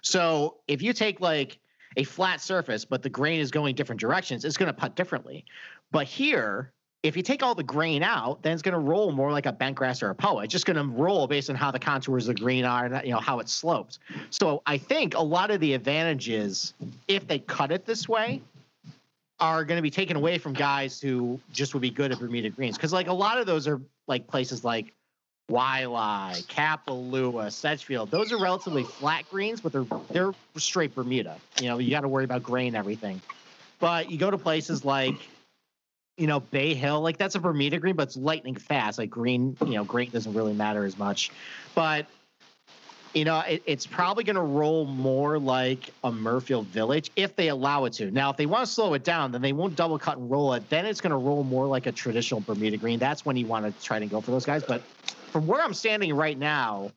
[0.02, 1.58] so if you take like
[1.96, 5.44] a flat surface, but the grain is going different directions, it's going to putt differently.
[5.90, 6.70] But here,
[7.02, 9.52] if you take all the grain out, then it's going to roll more like a
[9.52, 10.44] bentgrass or a poa.
[10.44, 13.06] It's just going to roll based on how the contours of the green are, and
[13.06, 13.98] you know how it slopes.
[14.28, 16.74] So I think a lot of the advantages,
[17.08, 18.42] if they cut it this way,
[19.40, 22.50] are going to be taken away from guys who just would be good at Bermuda
[22.50, 22.76] greens.
[22.76, 24.92] Because like a lot of those are like places like
[25.50, 28.10] Waialae, Kapalua, Sedgefield.
[28.10, 31.36] Those are relatively flat greens, but they're they're straight Bermuda.
[31.60, 33.20] You know, you got to worry about grain everything.
[33.80, 35.16] But you go to places like,
[36.16, 38.98] you know, Bay Hill, like that's a Bermuda green, but it's lightning fast.
[38.98, 41.30] Like green, you know, green doesn't really matter as much.
[41.74, 42.06] But
[43.14, 47.48] you know, it, it's probably going to roll more like a Muirfield Village if they
[47.48, 48.10] allow it to.
[48.10, 50.52] Now, if they want to slow it down, then they won't double cut and roll
[50.52, 50.68] it.
[50.70, 53.00] Then it's going to roll more like a traditional Bermuda green.
[53.00, 54.62] That's when you want to try to go for those guys.
[54.62, 54.82] But
[55.30, 56.90] from where I'm standing right now,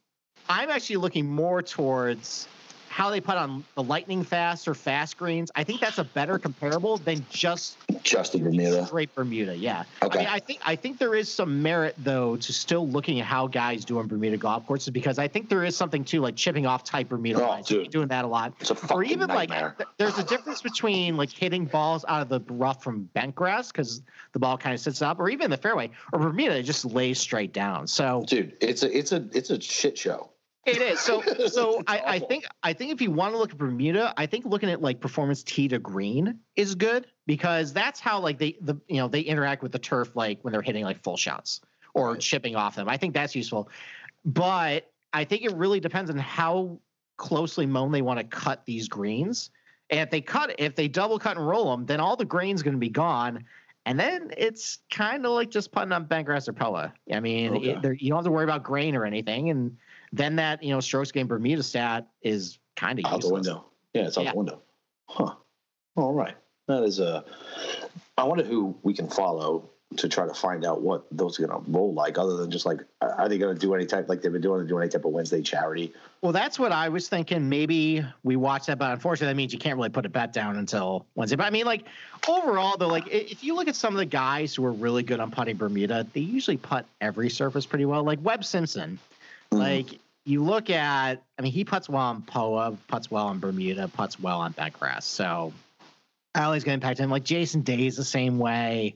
[0.49, 2.47] I'm actually looking more towards
[2.89, 5.51] how they put on the lightning fast or fast greens.
[5.55, 8.85] I think that's a better comparable than just just in Bermuda.
[8.85, 9.83] Straight Bermuda, yeah.
[10.01, 10.19] Okay.
[10.19, 13.25] I, mean, I think I think there is some merit though to still looking at
[13.25, 16.35] how guys do on Bermuda golf courses because I think there is something too like
[16.35, 17.67] chipping off type Bermuda oh, lines.
[17.67, 17.89] Dude.
[17.89, 18.53] Doing that a lot.
[18.59, 19.75] It's or even nightmare.
[19.79, 23.71] like there's a difference between like hitting balls out of the rough from bent grass
[23.71, 24.01] because
[24.33, 27.19] the ball kind of sits up, or even the fairway, or Bermuda it just lays
[27.19, 27.87] straight down.
[27.87, 30.29] So dude, it's a it's a it's a shit show.
[30.65, 30.99] It is.
[30.99, 34.25] So so I, I think I think if you want to look at Bermuda, I
[34.25, 38.57] think looking at like performance tee to green is good because that's how like they
[38.61, 41.61] the you know they interact with the turf like when they're hitting like full shots
[41.93, 42.89] or chipping off them.
[42.89, 43.69] I think that's useful.
[44.25, 46.79] But I think it really depends on how
[47.17, 49.51] closely mown they want to cut these greens.
[49.89, 52.63] And if they cut if they double cut and roll them, then all the grain's
[52.63, 53.45] going to be gone.
[53.85, 56.93] And then it's kind of like just putting on bentgrass or Poa.
[57.11, 57.77] I mean, okay.
[57.83, 59.49] it, you don't have to worry about grain or anything.
[59.49, 59.77] And
[60.13, 63.29] then that you know strokes gained Bermuda stat is kind of out useless.
[63.29, 63.65] the window.
[63.93, 64.31] Yeah, it's out yeah.
[64.31, 64.61] the window.
[65.07, 65.35] Huh.
[65.95, 66.35] All right.
[66.67, 67.25] That is a.
[68.17, 71.63] I wonder who we can follow to try to find out what those are going
[71.63, 74.21] to roll like, other than just like, are they going to do any type like
[74.21, 75.93] they've been doing, do any type of Wednesday charity?
[76.21, 77.47] Well, that's what I was thinking.
[77.49, 80.57] Maybe we watch that, but unfortunately, that means you can't really put a bet down
[80.57, 81.35] until Wednesday.
[81.35, 81.85] But I mean, like
[82.27, 85.19] overall, though, like if you look at some of the guys who are really good
[85.19, 88.03] on putting Bermuda, they usually putt every surface pretty well.
[88.03, 88.97] Like Webb Simpson,
[89.51, 89.57] mm-hmm.
[89.57, 93.89] like you look at, I mean, he puts well on Poa, puts well on Bermuda,
[93.89, 95.03] puts well on Bentgrass.
[95.03, 95.53] So
[96.35, 97.09] I always get impact him.
[97.09, 98.95] Like Jason Day is the same way.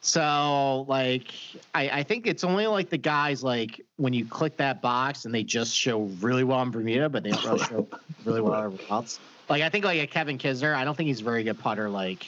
[0.00, 1.32] So like
[1.74, 5.34] I, I think it's only like the guys like when you click that box and
[5.34, 7.88] they just show really well in Bermuda, but they don't really show
[8.24, 9.20] really well everywhere else.
[9.48, 11.88] Like I think like a Kevin Kisner, I don't think he's a very good putter.
[11.88, 12.26] Like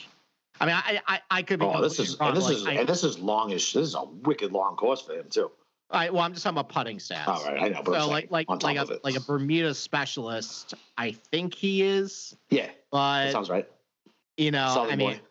[0.61, 1.65] I mean I I, I could be.
[1.65, 3.73] Oh, this is wrong, and this like, is I, and this is longish.
[3.73, 5.51] This is a wicked long course for him too.
[5.91, 6.13] All right.
[6.13, 7.27] Well, I'm just talking about putting stats.
[7.27, 7.83] All right, I know.
[7.83, 12.37] so like like like a like a Bermuda specialist, I think he is.
[12.49, 12.69] Yeah.
[12.89, 13.67] But sounds right.
[14.37, 15.21] You know, Solid I mean, boy.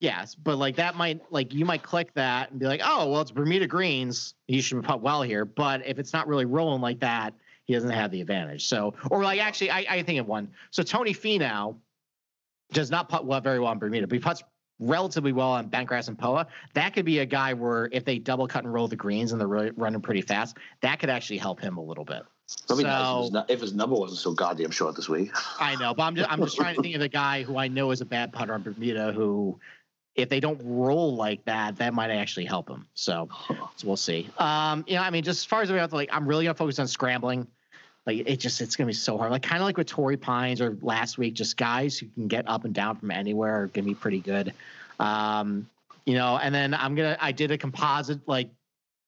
[0.00, 3.20] Yes, but like that might like you might click that and be like, oh well,
[3.20, 4.34] it's Bermuda Greens.
[4.48, 5.44] He should putt well here.
[5.44, 7.34] But if it's not really rolling like that,
[7.64, 8.66] he doesn't have the advantage.
[8.66, 10.50] So, or like actually, I, I think of one.
[10.72, 11.76] So Tony Finau
[12.72, 14.42] does not putt well very well on Bermuda, but he putts
[14.80, 16.46] relatively well on Bentgrass and Poa.
[16.74, 19.40] That could be a guy where if they double cut and roll the greens and
[19.40, 22.22] they're really running pretty fast, that could actually help him a little bit.
[22.66, 25.30] That'd be nice if his, if his number wasn't so goddamn short this week.
[25.60, 27.68] I know, but I'm just I'm just trying to think of the guy who I
[27.68, 29.58] know is a bad putter on Bermuda who
[30.14, 32.86] if they don't roll like that, that might actually help him.
[32.94, 33.28] So,
[33.76, 34.28] so we'll see.
[34.38, 36.44] Um, you know, I mean, just as far as we have to like, I'm really
[36.44, 37.46] gonna focus on scrambling.
[38.04, 39.30] Like it just it's gonna be so hard.
[39.30, 42.48] Like kind of like with Torrey Pines or last week, just guys who can get
[42.48, 44.52] up and down from anywhere are gonna be pretty good.
[44.98, 45.68] Um,
[46.04, 48.50] you know, and then I'm gonna I did a composite like,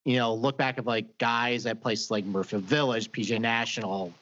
[0.05, 4.13] you know, look back at like guys at places like Muirfield Village, PGA National,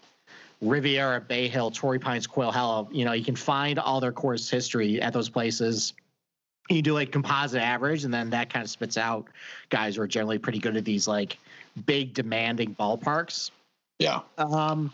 [0.60, 2.88] Riviera, Bay Hill, Torrey Pines, Quail Hollow.
[2.92, 5.92] You know, you can find all their course history at those places
[6.68, 9.26] you do like composite average, and then that kind of spits out
[9.68, 11.38] guys who are generally pretty good at these like
[11.86, 13.50] big demanding ballparks.
[13.98, 14.20] Yeah.
[14.38, 14.92] Um,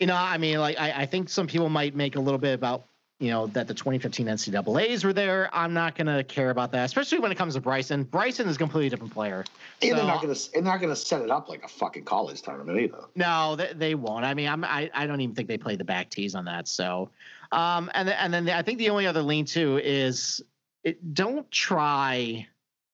[0.00, 2.54] you know, I mean, like I, I think some people might make a little bit
[2.54, 2.84] about
[3.18, 5.50] you know that the 2015 NCAA's were there.
[5.52, 8.04] I'm not gonna care about that, especially when it comes to Bryson.
[8.04, 9.44] Bryson is a completely different player.
[9.82, 12.42] And so, they're not gonna they're not gonna set it up like a fucking college
[12.42, 13.04] tournament either.
[13.16, 14.24] No, they, they won't.
[14.24, 16.68] I mean, I'm I, I don't even think they play the back tees on that.
[16.68, 17.10] So,
[17.50, 20.40] um, and and then I think the only other lean too is
[20.84, 22.46] it, don't try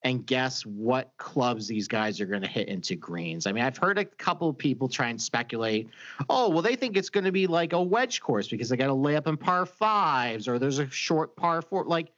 [0.05, 3.47] and guess what clubs these guys are going to hit into greens.
[3.47, 5.89] I mean, I've heard a couple of people try and speculate.
[6.29, 8.89] Oh, well, they think it's going to be like a wedge course because they got
[8.89, 11.85] to lay up in par fives or there's a short par four.
[11.85, 12.11] Like,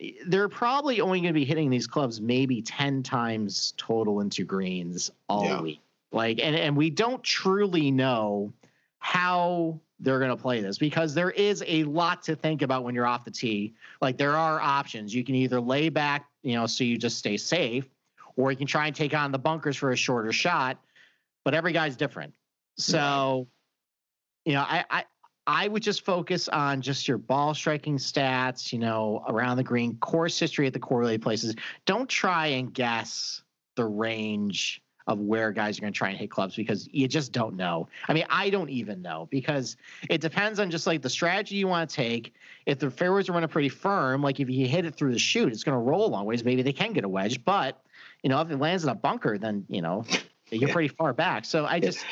[0.00, 4.44] eh, they're probably only going to be hitting these clubs maybe 10 times total into
[4.44, 5.62] greens all yeah.
[5.62, 5.80] week.
[6.10, 8.52] Like, and, and we don't truly know
[9.02, 12.94] how they're going to play this because there is a lot to think about when
[12.94, 13.74] you're off the tee.
[14.00, 15.12] Like there are options.
[15.12, 17.88] You can either lay back, you know, so you just stay safe,
[18.36, 20.78] or you can try and take on the bunkers for a shorter shot.
[21.44, 22.32] But every guy's different.
[22.76, 23.48] So,
[24.44, 25.04] you know, I, I
[25.46, 29.96] I would just focus on just your ball striking stats, you know, around the green,
[29.96, 31.56] course history at the correlated places.
[31.86, 33.42] Don't try and guess
[33.74, 37.32] the range of where guys are going to try and hit clubs because you just
[37.32, 37.88] don't know.
[38.08, 39.76] I mean, I don't even know because
[40.08, 42.34] it depends on just like the strategy you want to take.
[42.66, 45.52] If the fairways are running pretty firm, like if you hit it through the chute,
[45.52, 46.44] it's going to roll a long ways.
[46.44, 47.82] Maybe they can get a wedge, but
[48.22, 50.04] you know, if it lands in a bunker, then you know
[50.52, 51.44] you're pretty far back.
[51.44, 52.04] So I just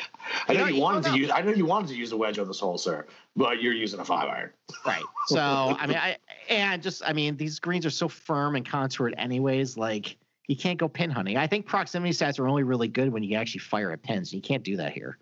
[0.47, 2.39] I know you, you wanted to use I know you wanted to use a wedge
[2.39, 4.51] on this hole, sir, but you're using a five iron.
[4.85, 5.03] Right.
[5.27, 6.17] So I mean I
[6.49, 10.17] and just I mean these greens are so firm and contoured anyways, like
[10.51, 11.37] you can't go pin hunting.
[11.37, 14.33] I think proximity stats are only really good when you actually fire at pins.
[14.33, 15.17] You can't do that here.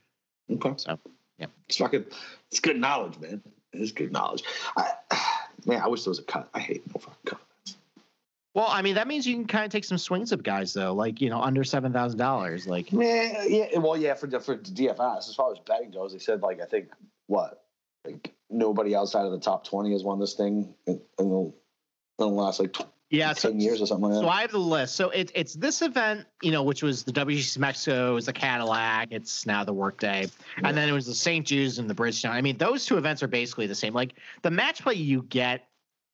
[0.52, 0.74] Okay.
[0.78, 0.98] So,
[1.38, 1.46] yeah.
[1.68, 2.06] It's fucking,
[2.50, 3.40] it's good knowledge, man.
[3.72, 4.42] It's good knowledge.
[4.76, 4.90] I,
[5.68, 6.50] man, I wish there was a cut.
[6.56, 7.40] I hate no fucking cut.
[8.56, 10.96] Well, I mean, that means you can kind of take some swings of guys though,
[10.96, 12.66] like you know, under seven thousand dollars.
[12.66, 13.78] Like, yeah, yeah.
[13.78, 16.88] Well, yeah, for for DFS, as far as betting goes, they said like I think
[17.28, 17.66] what,
[18.04, 21.54] like nobody outside of the top twenty has won this thing in, in the in
[22.18, 22.76] the last like
[23.10, 24.20] yeah, so, years or something like that.
[24.22, 24.96] So I have the list.
[24.96, 28.34] So it's it's this event, you know, which was the WGC Mexico, it was the
[28.34, 30.68] Cadillac, it's now the Workday, yeah.
[30.68, 31.46] and then it was the St.
[31.46, 32.32] Jude's and the Bridgestone.
[32.32, 33.94] I mean, those two events are basically the same.
[33.94, 35.68] Like the match play, you get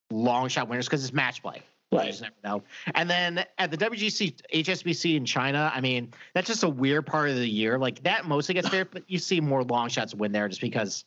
[0.10, 1.62] long shot winners because it's match play.
[1.92, 2.06] Right.
[2.06, 2.64] You just never know.
[2.94, 7.30] And then at the WGC HSBC in China, I mean, that's just a weird part
[7.30, 7.78] of the year.
[7.78, 11.06] Like that mostly gets there, but you see more long shots win there just because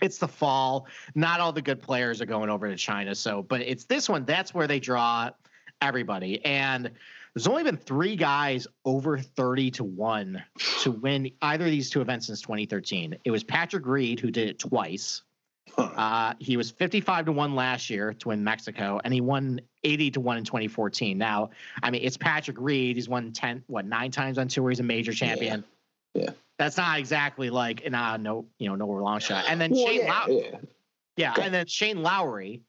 [0.00, 0.86] it's the fall.
[1.14, 3.14] Not all the good players are going over to China.
[3.14, 4.24] So, but it's this one.
[4.24, 5.30] That's where they draw
[5.80, 6.44] everybody.
[6.44, 6.90] And
[7.34, 10.42] there's only been three guys over 30 to 1
[10.82, 13.16] to win either of these two events since 2013.
[13.24, 15.22] It was Patrick Reed, who did it twice.
[15.76, 20.12] Uh, he was 55 to 1 last year to win Mexico, and he won 80
[20.12, 21.18] to 1 in 2014.
[21.18, 21.50] Now,
[21.82, 22.94] I mean, it's Patrick Reed.
[22.94, 24.70] He's won 10, what, nine times on tour.
[24.70, 25.64] He's a major champion.
[26.14, 26.22] Yeah.
[26.24, 29.44] yeah that's not exactly like an uh, no, you know, no long shot.
[29.48, 30.50] And then well, Shane yeah, Lowry,
[31.16, 31.34] yeah.
[31.36, 32.62] yeah and then Shane Lowry,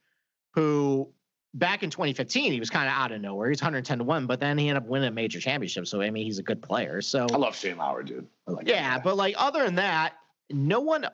[0.53, 1.09] who
[1.53, 3.49] back in 2015 he was kind of out of nowhere.
[3.49, 5.87] He's 110 to one, but then he ended up winning a major championship.
[5.87, 7.01] So I mean, he's a good player.
[7.01, 8.27] So I love Shane Lowry, dude.
[8.47, 10.13] Like yeah, but like other than that,
[10.49, 11.07] no one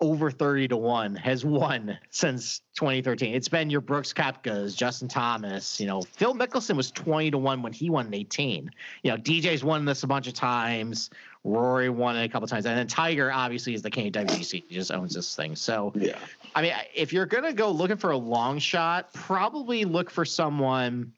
[0.00, 3.34] over 30 to 1 has won since 2013.
[3.34, 7.62] It's been your Brooks Koepkas, Justin Thomas, you know, Phil Mickelson was 20 to 1
[7.62, 8.70] when he won in 18.
[9.02, 11.10] You know, DJ's won this a bunch of times.
[11.44, 12.66] Rory won it a couple times.
[12.66, 14.64] And then Tiger obviously is the king of WGC.
[14.68, 15.56] He just owns this thing.
[15.56, 16.18] So, yeah.
[16.54, 20.24] I mean, if you're going to go looking for a long shot, probably look for
[20.24, 21.12] someone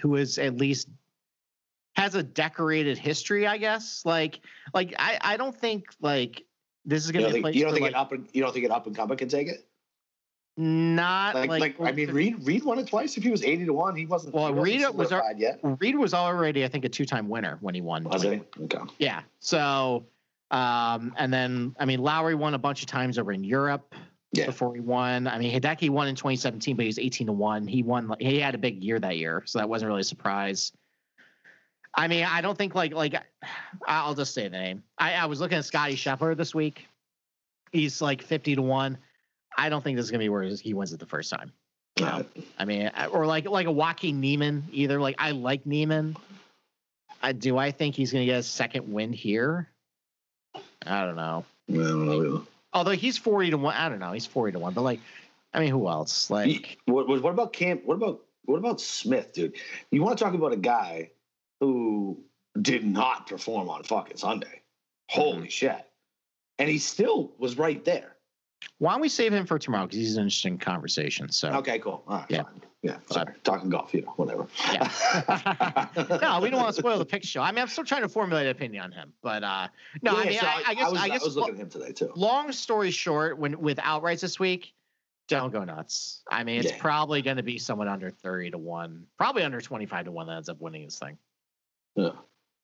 [0.00, 0.88] who is at least
[1.96, 4.02] has a decorated history, I guess.
[4.04, 4.40] Like,
[4.72, 6.42] like I, I don't think like
[6.84, 7.56] this is going to be.
[7.56, 9.28] you don't think like, an up and you don't think an up and comer can
[9.28, 9.66] take it?
[10.56, 13.16] Not Like, like, like, I mean, Reed Reed won it twice.
[13.16, 14.34] If he was eighty to one, he wasn't.
[14.34, 15.58] Well, he wasn't Reed was our- yet.
[15.62, 18.04] Reed was already, I think, a two-time winner when he won.
[18.04, 18.40] Was he?
[18.62, 18.78] Okay.
[18.98, 19.22] Yeah.
[19.40, 20.06] So,
[20.52, 23.96] um, and then I mean, Lowry won a bunch of times over in Europe
[24.32, 24.46] Yeah.
[24.46, 25.26] before he won.
[25.26, 27.66] I mean, Hideki won in 2017, but he was 18 to one.
[27.66, 28.14] He won.
[28.20, 30.70] He had a big year that year, so that wasn't really a surprise.
[31.96, 33.14] I mean, I don't think like like
[33.88, 34.84] I'll just say the name.
[34.98, 36.86] I, I was looking at Scotty Scheffler this week.
[37.72, 38.98] He's like 50 to one.
[39.56, 41.52] I don't think this is gonna be where he wins it the first time.
[42.00, 42.14] All right.
[42.14, 45.00] Um, I mean, or like like a Joaquin Niemann either.
[45.00, 46.16] Like I like Niemann.
[47.24, 47.56] I do.
[47.56, 49.70] I think he's going to get a second win here.
[50.86, 51.44] I don't know.
[51.70, 52.46] I don't know.
[52.74, 53.74] Although he's forty to one.
[53.74, 54.12] I don't know.
[54.12, 54.74] He's forty to one.
[54.74, 55.00] But like,
[55.54, 56.28] I mean, who else?
[56.28, 57.78] Like, What, what, what about Cam?
[57.78, 59.56] What about what about Smith, dude?
[59.90, 61.12] You want to talk about a guy
[61.60, 62.22] who
[62.60, 64.60] did not perform on fucking Sunday?
[65.08, 65.46] Holy mm-hmm.
[65.46, 65.86] shit!
[66.58, 68.13] And he still was right there.
[68.78, 69.84] Why don't we save him for tomorrow?
[69.86, 71.30] Because he's an interesting conversation.
[71.30, 72.02] So Okay, cool.
[72.06, 72.42] Right, Yeah.
[72.42, 72.62] fine.
[72.82, 72.96] yeah.
[73.10, 74.46] Sorry, talking golf, you know, whatever.
[74.72, 75.88] Yeah.
[76.22, 77.42] no, we don't want to spoil the picture show.
[77.42, 79.12] I mean, I'm still trying to formulate an opinion on him.
[79.22, 79.68] But uh
[80.02, 81.68] no, I mean, so I, I guess was, I guess I was looking at him
[81.70, 82.10] today too.
[82.16, 84.74] long story short, when with outrights this week,
[85.28, 86.22] don't go nuts.
[86.30, 86.78] I mean, it's Yeah.
[86.80, 90.26] probably going to be someone under thirty to one, probably under twenty five to one
[90.26, 91.16] that ends up winning this thing.
[91.96, 92.10] Yeah.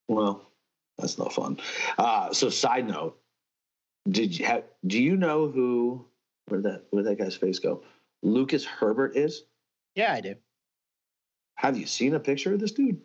[0.09, 0.51] Well,
[0.99, 1.59] that's no fun.
[1.97, 3.19] Uh, so, side note,
[4.11, 4.65] did you have?
[4.87, 6.05] Do you know who?
[6.47, 6.85] Where did that?
[6.91, 7.83] Where did that guy's face go?
[8.23, 9.45] Lucas Herbert is.
[9.95, 10.35] Yeah, I do.
[11.57, 13.01] Have you seen a picture of this dude?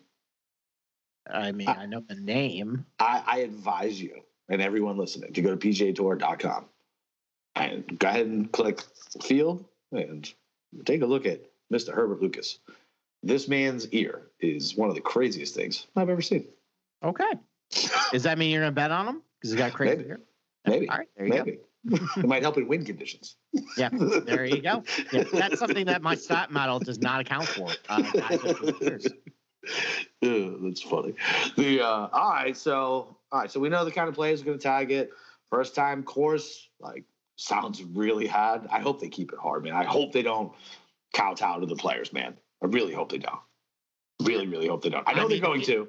[1.30, 2.86] I mean, I know the name.
[2.98, 6.66] I, I advise you and everyone listening to go to pgatour.com
[7.56, 8.80] and go ahead and click
[9.22, 10.32] field and
[10.84, 11.40] take a look at
[11.72, 11.92] Mr.
[11.92, 12.58] Herbert Lucas.
[13.22, 16.46] This man's ear is one of the craziest things I've ever seen.
[17.02, 17.32] Okay.
[18.12, 19.22] Does that mean you're going to bet on him?
[19.40, 19.96] Because he's got crazy.
[19.96, 20.08] Maybe.
[20.08, 20.20] here?
[20.66, 20.88] Maybe.
[20.88, 21.08] All right.
[21.16, 21.44] There you go.
[21.44, 21.58] Maybe.
[22.16, 23.36] it might help in wind conditions.
[23.76, 24.82] Yeah, there you go.
[25.12, 27.70] Yeah, that's something that my stat model does not account for.
[27.88, 29.06] Uh, guys with good ears.
[30.20, 31.14] Yeah, that's funny.
[31.56, 34.44] The uh, all right, so all right, so we know the kind of players are
[34.44, 35.10] going to tag it.
[35.50, 37.04] First time course, like
[37.36, 38.66] sounds really hard.
[38.70, 39.74] I hope they keep it hard, man.
[39.74, 40.52] I hope they don't
[41.14, 42.36] kowtow to the players, man.
[42.62, 43.38] I really hope they don't.
[44.22, 45.06] Really, really hope they don't.
[45.06, 45.88] I know I they're going to.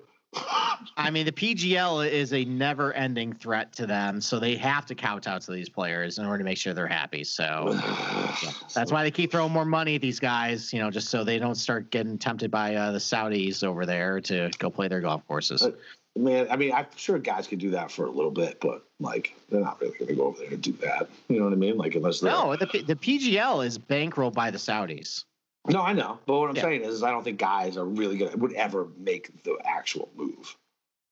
[0.98, 5.40] I mean, the PGL is a never-ending threat to them, so they have to kowtow
[5.40, 7.24] to these players in order to make sure they're happy.
[7.24, 8.36] So yeah,
[8.74, 11.40] that's why they keep throwing more money at these guys, you know, just so they
[11.40, 15.26] don't start getting tempted by uh, the Saudis over there to go play their golf
[15.28, 15.62] courses.
[15.62, 15.72] Uh,
[16.18, 19.36] Man, I mean, I'm sure guys could do that for a little bit, but like
[19.50, 21.10] they're not really going to go over there and do that.
[21.30, 21.78] You know what I mean?
[21.78, 25.26] Like unless they're No, the P- the PGL is bankrolled by the Saudis.
[25.68, 26.18] No, I know.
[26.26, 26.64] But what I'm Yeah.
[26.64, 30.56] saying is, I don't think guys are really gonna would ever make the actual move,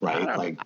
[0.02, 0.38] right?
[0.38, 0.60] Like,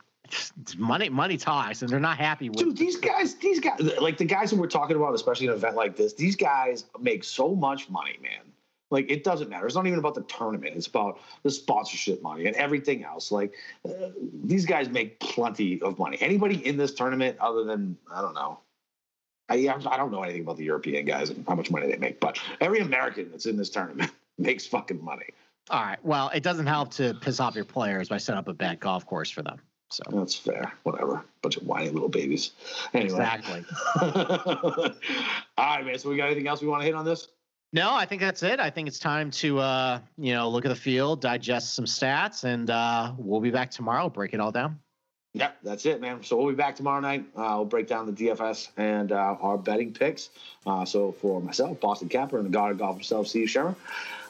[0.77, 2.59] money money talks, and they're not happy with.
[2.59, 5.57] dude, these guys, these guys, like the guys that we're talking about, especially in an
[5.57, 8.51] event like this, these guys make so much money, man.
[8.91, 9.67] Like, it doesn't matter.
[9.67, 10.75] It's not even about the tournament.
[10.75, 13.31] It's about the sponsorship money and everything else.
[13.31, 13.53] Like,
[13.85, 14.09] uh,
[14.43, 16.17] these guys make plenty of money.
[16.21, 18.59] Anybody in this tournament, other than I don't know.
[19.51, 22.19] I, I don't know anything about the European guys and how much money they make,
[22.19, 25.25] but every American that's in this tournament makes fucking money.
[25.69, 26.03] All right.
[26.03, 29.05] Well, it doesn't help to piss off your players by setting up a bad golf
[29.05, 29.59] course for them.
[29.91, 30.71] So That's fair.
[30.83, 31.23] Whatever.
[31.41, 32.51] Bunch of whiny little babies.
[32.93, 33.11] Anyway.
[33.11, 33.65] exactly.
[34.01, 34.93] All
[35.57, 35.97] right, man.
[35.97, 37.27] So we got anything else we want to hit on this?
[37.71, 38.59] No, I think that's it.
[38.59, 42.43] I think it's time to uh, you know look at the field, digest some stats,
[42.43, 44.09] and uh, we'll be back tomorrow.
[44.09, 44.79] Break it all down.
[45.33, 46.23] Yep, that's it, man.
[46.23, 47.25] So we'll be back tomorrow night.
[47.35, 50.31] Uh, we'll break down the DFS and uh, our betting picks.
[50.65, 53.75] Uh, so for myself, Boston Capper, and the God of Golf himself, Steve Schirmer.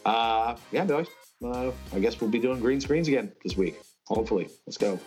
[0.06, 1.08] Uh, yeah, boys.
[1.44, 3.80] Uh, I guess we'll be doing green screens again this week.
[4.08, 4.50] Hopefully.
[4.66, 5.00] Let's go.